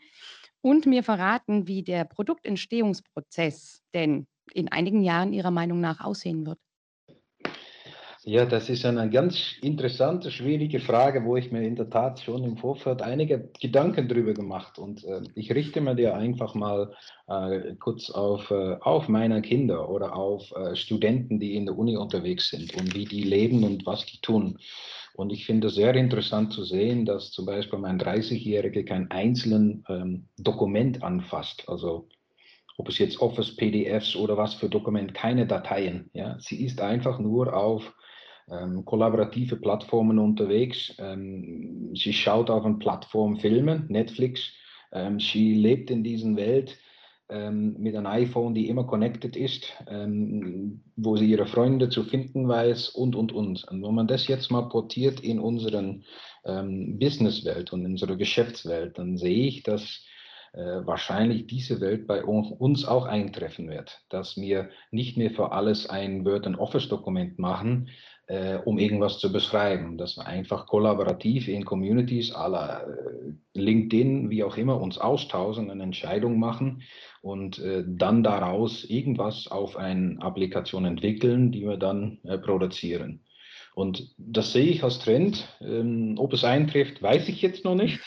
und 0.62 0.86
mir 0.86 1.04
verraten, 1.04 1.67
wie 1.67 1.84
der 1.84 2.06
Produktentstehungsprozess 2.06 3.82
denn 3.93 4.28
in 4.54 4.72
einigen 4.72 5.02
Jahren 5.02 5.34
Ihrer 5.34 5.52
Meinung 5.52 5.80
nach 5.80 6.02
aussehen 6.02 6.45
wird? 6.45 6.60
Ja, 8.25 8.45
das 8.45 8.69
ist 8.69 8.86
eine 8.86 9.10
ganz 9.10 9.53
interessante, 9.62 10.29
schwierige 10.29 10.82
Frage, 10.82 11.23
wo 11.23 11.38
ich 11.38 11.53
mir 11.53 11.63
in 11.63 11.77
der 11.77 11.89
Tat 11.89 12.19
schon 12.19 12.43
im 12.43 12.58
Vorfeld 12.58 13.01
einige 13.01 13.49
Gedanken 13.62 14.10
drüber 14.10 14.34
gemacht 14.34 14.77
und 14.77 15.05
äh, 15.05 15.21
ich 15.36 15.53
richte 15.53 15.79
mir 15.79 15.95
dir 15.95 16.15
einfach 16.15 16.53
mal 16.53 16.93
äh, 17.27 17.75
kurz 17.79 18.10
auf, 18.10 18.51
äh, 18.51 18.75
auf 18.82 19.08
meine 19.08 19.41
Kinder 19.41 19.89
oder 19.89 20.17
auf 20.17 20.51
äh, 20.51 20.75
Studenten, 20.75 21.39
die 21.39 21.55
in 21.55 21.65
der 21.65 21.77
Uni 21.77 21.95
unterwegs 21.95 22.49
sind 22.49 22.75
und 22.75 22.93
wie 22.93 23.05
die 23.05 23.23
leben 23.23 23.63
und 23.63 23.86
was 23.86 24.05
die 24.05 24.19
tun. 24.19 24.60
Und 25.13 25.32
ich 25.32 25.45
finde 25.45 25.67
es 25.67 25.75
sehr 25.75 25.95
interessant 25.95 26.51
zu 26.51 26.65
sehen, 26.65 27.05
dass 27.05 27.32
zum 27.32 27.45
Beispiel 27.45 27.79
mein 27.79 28.01
30-Jähriger 28.01 28.84
kein 28.84 29.10
einzelnes 29.12 29.77
ähm, 29.88 30.27
Dokument 30.38 31.03
anfasst. 31.03 31.63
Also 31.67 32.10
ob 32.77 32.89
es 32.89 32.97
jetzt 32.97 33.21
Office, 33.21 33.55
PDFs 33.55 34.15
oder 34.17 34.36
was 34.36 34.55
für 34.55 34.67
Dokument, 34.67 35.13
keine 35.13 35.47
Dateien. 35.47 36.10
Ja? 36.13 36.38
Sie 36.39 36.65
ist 36.65 36.82
einfach 36.82 37.19
nur 37.19 37.53
auf 37.53 37.93
ähm, 38.51 38.85
kollaborative 38.85 39.55
Plattformen 39.55 40.19
unterwegs. 40.19 40.93
Ähm, 40.97 41.91
sie 41.95 42.13
schaut 42.13 42.49
auf 42.49 42.65
eine 42.65 42.77
Plattform 42.77 43.38
Filme, 43.38 43.85
Netflix. 43.88 44.51
Ähm, 44.91 45.19
sie 45.19 45.53
lebt 45.53 45.91
in 45.91 46.03
dieser 46.03 46.35
Welt 46.35 46.77
ähm, 47.29 47.75
mit 47.77 47.95
einem 47.95 48.07
iPhone, 48.07 48.55
die 48.55 48.69
immer 48.69 48.85
connected 48.85 49.35
ist, 49.35 49.71
ähm, 49.88 50.81
wo 50.95 51.15
sie 51.15 51.29
ihre 51.29 51.45
Freunde 51.45 51.89
zu 51.89 52.03
finden 52.03 52.47
weiß 52.47 52.89
und, 52.89 53.15
und, 53.15 53.31
und. 53.31 53.63
Und 53.65 53.83
wenn 53.83 53.93
man 53.93 54.07
das 54.07 54.27
jetzt 54.27 54.49
mal 54.49 54.67
portiert 54.69 55.19
in 55.19 55.39
unseren 55.39 56.03
ähm, 56.43 56.97
Businesswelt 56.97 57.71
und 57.71 57.85
in 57.85 57.91
unsere 57.91 58.17
Geschäftswelt, 58.17 58.97
dann 58.97 59.17
sehe 59.17 59.45
ich, 59.45 59.63
dass 59.63 60.03
äh, 60.53 60.85
wahrscheinlich 60.85 61.45
diese 61.45 61.79
Welt 61.81 62.07
bei 62.07 62.23
uns 62.23 62.83
auch 62.83 63.05
eintreffen 63.05 63.69
wird, 63.69 64.01
dass 64.09 64.35
wir 64.35 64.69
nicht 64.89 65.15
mehr 65.15 65.29
für 65.29 65.51
alles 65.51 65.88
ein 65.88 66.25
Word- 66.25 66.47
und 66.47 66.55
Office-Dokument 66.55 67.38
machen, 67.38 67.89
äh, 68.29 68.59
um 68.63 68.77
irgendwas 68.77 69.17
zu 69.17 69.31
beschreiben, 69.31 69.97
dass 69.97 70.15
wir 70.15 70.27
einfach 70.27 70.67
kollaborativ 70.67 71.47
in 71.47 71.65
Communities 71.65 72.31
aller 72.31 72.87
äh, 72.87 73.59
LinkedIn, 73.59 74.29
wie 74.29 74.43
auch 74.43 74.55
immer, 74.55 74.79
uns 74.79 74.99
austauschen, 74.99 75.71
eine 75.71 75.81
Entscheidung 75.81 76.37
machen 76.37 76.83
und 77.23 77.57
äh, 77.57 77.83
dann 77.87 78.21
daraus 78.21 78.83
irgendwas 78.83 79.47
auf 79.47 79.77
eine 79.77 80.21
Applikation 80.21 80.85
entwickeln, 80.85 81.51
die 81.51 81.63
wir 81.63 81.77
dann 81.77 82.19
äh, 82.23 82.37
produzieren. 82.37 83.25
Und 83.73 84.13
das 84.19 84.53
sehe 84.53 84.67
ich 84.67 84.83
als 84.83 84.99
Trend. 84.99 85.47
Ähm, 85.59 86.15
ob 86.19 86.31
es 86.33 86.43
eintrifft, 86.43 87.01
weiß 87.01 87.29
ich 87.29 87.41
jetzt 87.41 87.65
noch 87.65 87.75
nicht. 87.75 87.99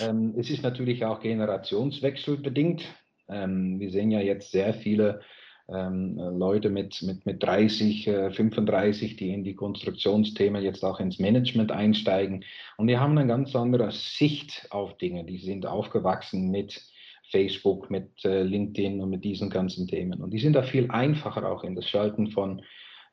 Ähm, 0.00 0.34
es 0.38 0.50
ist 0.50 0.62
natürlich 0.62 1.04
auch 1.04 1.20
Generationswechsel 1.20 2.36
bedingt. 2.36 2.84
Ähm, 3.28 3.80
wir 3.80 3.90
sehen 3.90 4.10
ja 4.12 4.20
jetzt 4.20 4.52
sehr 4.52 4.72
viele 4.72 5.20
ähm, 5.68 6.16
Leute 6.16 6.70
mit, 6.70 7.02
mit, 7.02 7.24
mit 7.26 7.42
30, 7.42 8.06
äh, 8.06 8.30
35, 8.30 9.16
die 9.16 9.32
in 9.32 9.44
die 9.44 9.54
Konstruktionsthemen 9.54 10.62
jetzt 10.62 10.84
auch 10.84 11.00
ins 11.00 11.18
Management 11.18 11.72
einsteigen. 11.72 12.44
Und 12.76 12.88
die 12.88 12.98
haben 12.98 13.16
eine 13.16 13.28
ganz 13.28 13.54
andere 13.54 13.90
Sicht 13.90 14.66
auf 14.70 14.96
Dinge. 14.98 15.24
Die 15.24 15.38
sind 15.38 15.66
aufgewachsen 15.66 16.50
mit 16.50 16.82
Facebook, 17.30 17.90
mit 17.90 18.24
äh, 18.24 18.42
LinkedIn 18.42 19.00
und 19.00 19.10
mit 19.10 19.24
diesen 19.24 19.50
ganzen 19.50 19.88
Themen. 19.88 20.22
Und 20.22 20.30
die 20.30 20.38
sind 20.38 20.54
da 20.54 20.62
viel 20.62 20.90
einfacher 20.90 21.50
auch 21.50 21.64
in 21.64 21.74
das 21.74 21.88
Schalten 21.88 22.30
von, 22.30 22.62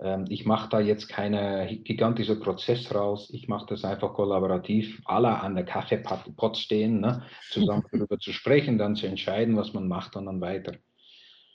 ähm, 0.02 0.26
ich 0.30 0.46
mache 0.46 0.70
da 0.70 0.80
jetzt 0.80 1.08
keine 1.08 1.80
gigantische 1.84 2.40
Prozess 2.40 2.94
raus, 2.94 3.30
ich 3.34 3.48
mache 3.48 3.68
das 3.70 3.84
einfach 3.84 4.14
kollaborativ, 4.14 5.02
alle 5.06 5.40
an 5.40 5.56
der 5.56 5.66
Kaffeepot 5.66 6.58
stehen, 6.58 7.00
ne, 7.00 7.24
zusammen 7.50 7.84
darüber 7.92 8.20
zu 8.20 8.34
sprechen, 8.34 8.78
dann 8.78 8.96
zu 8.96 9.08
entscheiden, 9.08 9.56
was 9.56 9.74
man 9.74 9.88
macht 9.88 10.16
und 10.16 10.26
dann 10.26 10.42
weiter. 10.42 10.74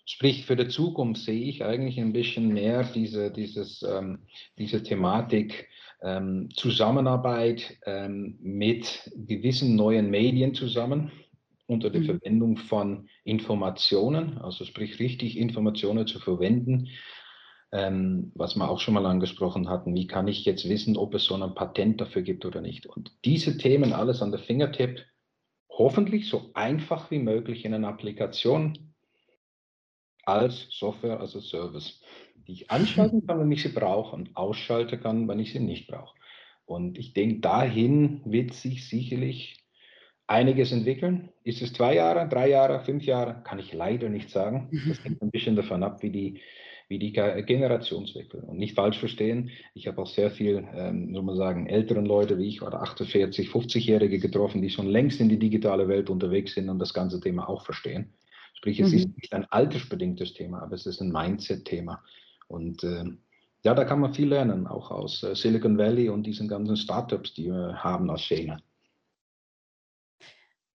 Sprich, 0.07 0.45
für 0.45 0.57
die 0.57 0.69
Zukunft 0.69 1.23
sehe 1.23 1.45
ich 1.45 1.65
eigentlich 1.65 1.99
ein 1.99 2.13
bisschen 2.13 2.49
mehr 2.49 2.85
diese, 2.85 3.31
dieses, 3.31 3.83
ähm, 3.83 4.27
diese 4.59 4.83
Thematik 4.83 5.69
ähm, 6.03 6.51
Zusammenarbeit 6.55 7.79
ähm, 7.87 8.39
mit 8.43 9.11
gewissen 9.17 9.77
neuen 9.77 10.11
Medien 10.11 10.55
zusammen 10.55 11.11
unter 11.67 11.89
der 11.89 12.03
mhm. 12.03 12.07
Verwendung 12.07 12.57
von 12.59 13.09
Informationen, 13.25 14.39
also 14.39 14.65
sprich 14.65 14.99
richtig 14.99 15.39
Informationen 15.39 16.07
zu 16.07 16.19
verwenden, 16.19 16.89
ähm, 17.73 18.31
was 18.35 18.57
wir 18.57 18.69
auch 18.69 18.81
schon 18.81 18.95
mal 18.95 19.07
angesprochen 19.07 19.71
hatten, 19.71 19.95
wie 19.95 20.07
kann 20.07 20.29
ich 20.29 20.45
jetzt 20.45 20.69
wissen, 20.69 20.99
ob 20.99 21.15
es 21.15 21.25
so 21.25 21.35
ein 21.35 21.55
Patent 21.55 22.01
dafür 22.01 22.21
gibt 22.21 22.45
oder 22.45 22.61
nicht. 22.61 22.87
Und 22.87 23.13
diese 23.25 23.57
Themen 23.57 23.95
alles 23.95 24.21
an 24.21 24.31
der 24.31 24.41
Fingertipp, 24.41 25.05
hoffentlich 25.71 26.29
so 26.29 26.51
einfach 26.53 27.11
wie 27.11 27.19
möglich 27.19 27.65
in 27.65 27.75
einer 27.75 27.89
Applikation 27.89 28.94
als 30.27 30.67
Software, 30.71 31.21
als 31.21 31.33
Service, 31.33 32.01
die 32.47 32.53
ich 32.53 32.71
anschalten 32.71 33.27
kann, 33.27 33.41
wenn 33.41 33.53
ich 33.53 33.63
sie 33.63 33.69
brauche 33.69 34.15
und 34.15 34.37
ausschalten 34.37 35.01
kann, 35.01 35.29
wenn 35.29 35.41
ich 35.41 35.53
sie 35.53 35.61
nicht 35.61 35.89
brauche. 35.89 36.15
Und 36.67 36.99
ich 36.99 37.13
denke, 37.13 37.41
dahin 37.41 38.23
wird 38.25 38.55
sich 38.55 38.89
sicherlich 38.89 39.65
einiges 40.27 40.73
entwickeln. 40.73 41.31
Ist 41.43 41.63
es 41.63 41.73
zwei 41.73 41.95
Jahre, 41.95 42.29
drei 42.29 42.49
Jahre, 42.49 42.81
fünf 42.81 43.05
Jahre? 43.05 43.43
Kann 43.45 43.59
ich 43.59 43.73
leider 43.73 44.09
nicht 44.09 44.31
sagen. 44.31 44.71
Das 44.89 45.05
hängt 45.05 45.23
ein 45.23 45.31
bisschen 45.31 45.57
davon 45.57 45.83
ab, 45.83 46.03
wie 46.03 46.11
die, 46.11 46.41
wie 46.89 46.99
die 46.99 47.13
Generationswechsel. 47.13 48.41
Und 48.41 48.59
nicht 48.59 48.75
falsch 48.75 48.99
verstehen, 48.99 49.51
ich 49.75 49.87
habe 49.87 50.01
auch 50.01 50.07
sehr 50.07 50.31
viel, 50.31 50.67
ähm, 50.75 51.13
soll 51.13 51.23
man 51.23 51.37
sagen, 51.37 51.67
älteren 51.67 52.07
Leute 52.07 52.39
wie 52.39 52.49
ich 52.49 52.63
oder 52.63 52.81
48, 52.83 53.49
50-Jährige 53.49 54.19
getroffen, 54.19 54.63
die 54.63 54.71
schon 54.71 54.87
längst 54.87 55.21
in 55.21 55.29
die 55.29 55.39
digitale 55.39 55.89
Welt 55.89 56.09
unterwegs 56.09 56.55
sind 56.55 56.71
und 56.71 56.79
das 56.79 56.95
ganze 56.95 57.21
Thema 57.21 57.49
auch 57.49 57.65
verstehen. 57.65 58.15
Sprich, 58.65 58.81
es 58.81 58.93
mhm. 58.93 58.97
ist 58.97 59.17
nicht 59.19 59.35
ein 59.35 59.45
altersbedingtes 59.51 60.33
Thema, 60.33 60.63
aber 60.63 60.75
es 60.75 60.87
ist 60.87 61.03
ein 61.03 61.13
Mindset-Thema. 61.13 62.03
Und 62.49 62.83
äh, 62.83 63.05
ja, 63.63 63.75
da 63.75 63.85
kann 63.85 64.01
man 64.01 64.15
viel 64.15 64.29
lernen, 64.29 64.67
auch 64.67 64.91
aus 64.91 65.23
äh, 65.23 65.37
Silicon 65.37 65.77
Valley 65.77 66.09
und 66.09 66.23
diesen 66.23 66.49
ganzen 66.49 66.79
Startups, 66.79 67.35
die 67.35 67.45
wir 67.45 67.85
haben 67.85 68.09
aus 68.09 68.23
China. 68.23 68.59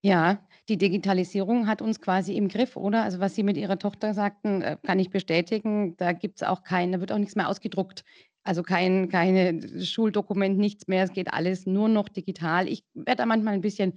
Ja, 0.02 0.38
die 0.68 0.78
Digitalisierung 0.78 1.66
hat 1.66 1.82
uns 1.82 2.00
quasi 2.00 2.36
im 2.36 2.46
Griff, 2.46 2.76
oder? 2.76 3.02
Also, 3.02 3.18
was 3.18 3.34
Sie 3.34 3.42
mit 3.42 3.56
Ihrer 3.56 3.80
Tochter 3.80 4.14
sagten, 4.14 4.62
äh, 4.62 4.76
kann 4.80 5.00
ich 5.00 5.10
bestätigen. 5.10 5.96
Da 5.96 6.12
gibt's 6.12 6.44
auch 6.44 6.62
kein 6.62 6.92
da 6.92 7.00
wird 7.00 7.10
auch 7.10 7.18
nichts 7.18 7.34
mehr 7.34 7.48
ausgedruckt. 7.48 8.04
Also, 8.44 8.62
kein 8.62 9.08
keine 9.08 9.84
Schuldokument, 9.84 10.58
nichts 10.58 10.86
mehr. 10.86 11.02
Es 11.02 11.12
geht 11.12 11.32
alles 11.32 11.66
nur 11.66 11.88
noch 11.88 12.08
digital. 12.08 12.68
Ich 12.68 12.84
werde 12.94 13.22
da 13.22 13.26
manchmal 13.26 13.54
ein 13.54 13.62
bisschen, 13.62 13.94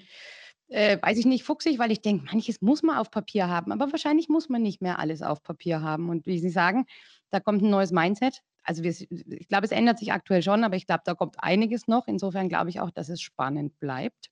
äh, 0.70 0.98
weiß 1.02 1.18
ich 1.18 1.26
nicht, 1.26 1.44
fuchsig, 1.44 1.80
weil 1.80 1.92
ich 1.92 2.02
denke, 2.02 2.26
manches 2.32 2.62
muss 2.62 2.84
man 2.84 2.98
auf 2.98 3.12
Papier 3.12 3.48
haben, 3.48 3.72
aber 3.72 3.92
wahrscheinlich 3.92 4.30
muss 4.30 4.50
man 4.50 4.62
nicht 4.62 4.82
mehr 4.82 5.00
alles 5.00 5.22
auf 5.22 5.44
Papier 5.44 5.82
haben. 5.82 6.10
Und 6.10 6.26
wie 6.26 6.40
Sie 6.40 6.50
sagen, 6.50 6.86
da 7.30 7.40
kommt 7.40 7.62
ein 7.62 7.70
neues 7.70 7.92
Mindset. 7.92 8.42
Also, 8.64 8.84
wir 8.84 8.92
ich 8.92 9.48
glaube, 9.50 9.66
es 9.66 9.72
ändert 9.72 10.00
sich 10.00 10.14
aktuell 10.14 10.42
schon, 10.42 10.64
aber 10.64 10.76
ich 10.76 10.88
glaube, 10.88 11.02
da 11.06 11.16
kommt 11.16 11.36
einiges 11.40 11.88
noch. 11.88 12.08
Insofern 12.08 12.48
glaube 12.50 12.70
ich 12.70 12.80
auch, 12.80 12.92
dass 12.92 13.10
es 13.10 13.22
spannend 13.22 13.78
bleibt. 13.80 14.30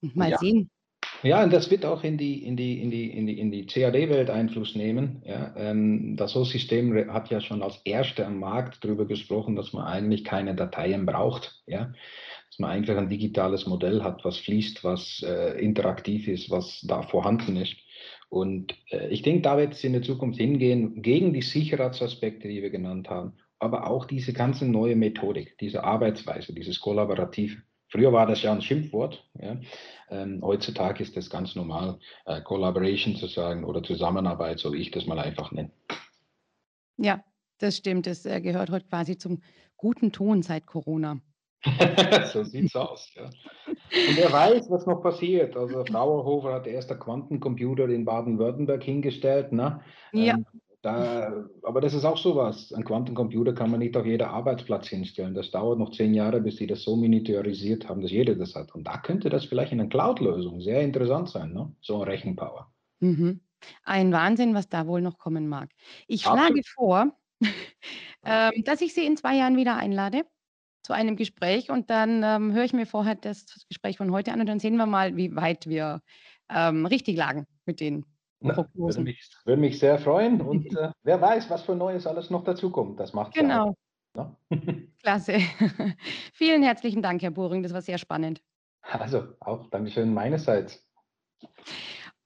Und 0.00 0.16
mal 0.16 0.30
Ja. 0.30 0.38
sehen. 0.38 0.70
Ja, 1.22 1.42
und 1.42 1.52
das 1.52 1.68
wird 1.70 1.84
auch 1.84 2.04
in 2.04 2.16
die, 2.16 2.44
in 2.44 2.56
die, 2.56 2.80
in 2.80 2.90
die, 2.90 3.10
in 3.10 3.26
die, 3.26 3.40
in 3.40 3.50
die 3.50 3.66
CAD-Welt 3.66 4.30
Einfluss 4.30 4.76
nehmen. 4.76 5.22
Ja, 5.24 5.52
ähm, 5.56 6.16
das 6.16 6.32
SO-System 6.32 7.12
hat 7.12 7.30
ja 7.30 7.40
schon 7.40 7.62
als 7.62 7.80
erster 7.84 8.26
am 8.26 8.38
Markt 8.38 8.84
darüber 8.84 9.04
gesprochen, 9.04 9.56
dass 9.56 9.72
man 9.72 9.84
eigentlich 9.84 10.24
keine 10.24 10.54
Dateien 10.54 11.06
braucht. 11.06 11.60
Ja, 11.66 11.92
dass 12.48 12.58
man 12.58 12.70
eigentlich 12.70 12.96
ein 12.96 13.08
digitales 13.08 13.66
Modell 13.66 14.02
hat, 14.02 14.24
was 14.24 14.38
fließt, 14.38 14.84
was 14.84 15.22
äh, 15.26 15.58
interaktiv 15.60 16.28
ist, 16.28 16.50
was 16.50 16.80
da 16.82 17.02
vorhanden 17.02 17.56
ist. 17.56 17.76
Und 18.28 18.74
äh, 18.90 19.08
ich 19.08 19.22
denke, 19.22 19.42
da 19.42 19.56
wird 19.56 19.74
es 19.74 19.84
in 19.84 19.92
der 19.92 20.02
Zukunft 20.02 20.38
hingehen, 20.38 21.02
gegen 21.02 21.32
die 21.32 21.42
Sicherheitsaspekte, 21.42 22.48
die 22.48 22.62
wir 22.62 22.70
genannt 22.70 23.08
haben, 23.08 23.34
aber 23.58 23.88
auch 23.88 24.04
diese 24.04 24.32
ganze 24.32 24.66
neue 24.66 24.96
Methodik, 24.96 25.56
diese 25.58 25.84
Arbeitsweise, 25.84 26.52
dieses 26.52 26.80
Kollaborative. 26.80 27.62
Früher 27.90 28.12
war 28.12 28.26
das 28.26 28.42
ja 28.42 28.52
ein 28.52 28.60
Schimpfwort. 28.60 29.24
Ja. 29.40 29.58
Ähm, 30.10 30.42
heutzutage 30.42 31.02
ist 31.02 31.16
das 31.16 31.30
ganz 31.30 31.54
normal, 31.54 31.98
äh, 32.26 32.42
Collaboration 32.42 33.16
zu 33.16 33.26
sagen 33.26 33.64
oder 33.64 33.82
Zusammenarbeit, 33.82 34.58
so 34.58 34.72
wie 34.72 34.78
ich 34.78 34.90
das 34.90 35.06
mal 35.06 35.18
einfach 35.18 35.52
nenne. 35.52 35.70
Ja, 36.98 37.24
das 37.58 37.78
stimmt. 37.78 38.06
Das 38.06 38.26
äh, 38.26 38.40
gehört 38.42 38.70
heute 38.70 38.86
quasi 38.86 39.16
zum 39.16 39.42
guten 39.76 40.12
Ton 40.12 40.42
seit 40.42 40.66
Corona. 40.66 41.20
so 42.32 42.44
sieht's 42.44 42.76
aus. 42.76 43.10
Ja. 43.14 43.24
Und 43.24 44.16
wer 44.16 44.32
weiß, 44.32 44.70
was 44.70 44.86
noch 44.86 45.02
passiert. 45.02 45.56
Also 45.56 45.84
Frauenhofer 45.84 46.54
hat 46.54 46.66
der 46.66 46.74
erste 46.74 46.96
Quantencomputer 46.96 47.88
in 47.88 48.04
Baden-Württemberg 48.04 48.82
hingestellt. 48.82 49.52
Ne? 49.52 49.80
Ja. 50.12 50.34
Ähm, 50.34 50.46
da, 50.82 51.44
aber 51.64 51.80
das 51.80 51.92
ist 51.92 52.04
auch 52.04 52.16
sowas. 52.16 52.72
Ein 52.72 52.84
Quantencomputer 52.84 53.52
kann 53.52 53.70
man 53.70 53.80
nicht 53.80 53.96
auf 53.96 54.06
jeder 54.06 54.30
Arbeitsplatz 54.30 54.86
hinstellen. 54.86 55.34
Das 55.34 55.50
dauert 55.50 55.78
noch 55.78 55.90
zehn 55.90 56.14
Jahre, 56.14 56.40
bis 56.40 56.56
die 56.56 56.68
das 56.68 56.82
so 56.82 56.94
miniaturisiert 56.94 57.88
haben, 57.88 58.00
dass 58.00 58.12
jeder 58.12 58.36
das 58.36 58.54
hat. 58.54 58.72
Und 58.74 58.84
da 58.84 58.98
könnte 58.98 59.28
das 59.28 59.44
vielleicht 59.44 59.72
in 59.72 59.80
einer 59.80 59.88
Cloud-Lösung 59.88 60.60
sehr 60.60 60.82
interessant 60.82 61.30
sein, 61.30 61.52
ne? 61.52 61.72
so 61.80 61.96
eine 61.96 62.06
Rechenpower. 62.06 62.70
Mhm. 63.00 63.40
Ein 63.82 64.12
Wahnsinn, 64.12 64.54
was 64.54 64.68
da 64.68 64.86
wohl 64.86 65.02
noch 65.02 65.18
kommen 65.18 65.48
mag. 65.48 65.70
Ich 66.06 66.22
schlage 66.22 66.62
vor, 66.64 67.10
ähm, 68.24 68.62
dass 68.64 68.80
ich 68.80 68.94
Sie 68.94 69.04
in 69.04 69.16
zwei 69.16 69.36
Jahren 69.36 69.56
wieder 69.56 69.76
einlade 69.76 70.22
zu 70.88 70.94
einem 70.94 71.16
Gespräch 71.16 71.70
und 71.70 71.90
dann 71.90 72.22
ähm, 72.22 72.54
höre 72.54 72.64
ich 72.64 72.72
mir 72.72 72.86
vorher 72.86 73.14
das 73.14 73.44
Gespräch 73.68 73.98
von 73.98 74.10
heute 74.10 74.32
an 74.32 74.40
und 74.40 74.46
dann 74.46 74.58
sehen 74.58 74.76
wir 74.76 74.86
mal, 74.86 75.16
wie 75.16 75.36
weit 75.36 75.68
wir 75.68 76.00
ähm, 76.48 76.86
richtig 76.86 77.14
lagen 77.14 77.46
mit 77.66 77.80
den 77.80 78.06
na, 78.40 78.66
würde 78.72 79.02
mich, 79.02 79.30
würde 79.44 79.60
mich 79.60 79.78
sehr 79.78 79.98
freuen 79.98 80.40
und 80.40 80.74
äh, 80.74 80.90
wer 81.02 81.20
weiß, 81.20 81.50
was 81.50 81.60
für 81.62 81.74
Neues 81.76 82.06
alles 82.06 82.30
noch 82.30 82.42
dazukommt. 82.42 82.98
Das 82.98 83.12
macht 83.12 83.34
Genau. 83.34 83.74
Ja 84.16 84.34
ne? 84.50 84.88
Klasse. 85.02 85.34
Vielen 86.32 86.62
herzlichen 86.62 87.02
Dank, 87.02 87.20
Herr 87.20 87.32
Boring. 87.32 87.62
Das 87.62 87.74
war 87.74 87.82
sehr 87.82 87.98
spannend. 87.98 88.40
Also 88.80 89.24
auch 89.40 89.68
Dankeschön 89.68 90.14
meinerseits. 90.14 90.82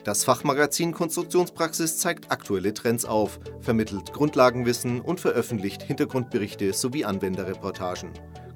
Das 0.03 0.25
Fachmagazin 0.25 0.91
Konstruktionspraxis 0.91 1.99
zeigt 1.99 2.31
aktuelle 2.31 2.73
Trends 2.73 3.05
auf, 3.05 3.39
vermittelt 3.61 4.11
Grundlagenwissen 4.11 4.99
und 4.99 5.21
veröffentlicht 5.21 5.83
Hintergrundberichte 5.83 6.73
sowie 6.73 7.05
Anwenderreportagen. 7.05 8.11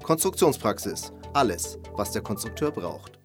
Konstruktionspraxis. 0.08 1.12
Alles, 1.34 1.78
was 1.94 2.12
der 2.12 2.22
Konstrukteur 2.22 2.70
braucht. 2.70 3.17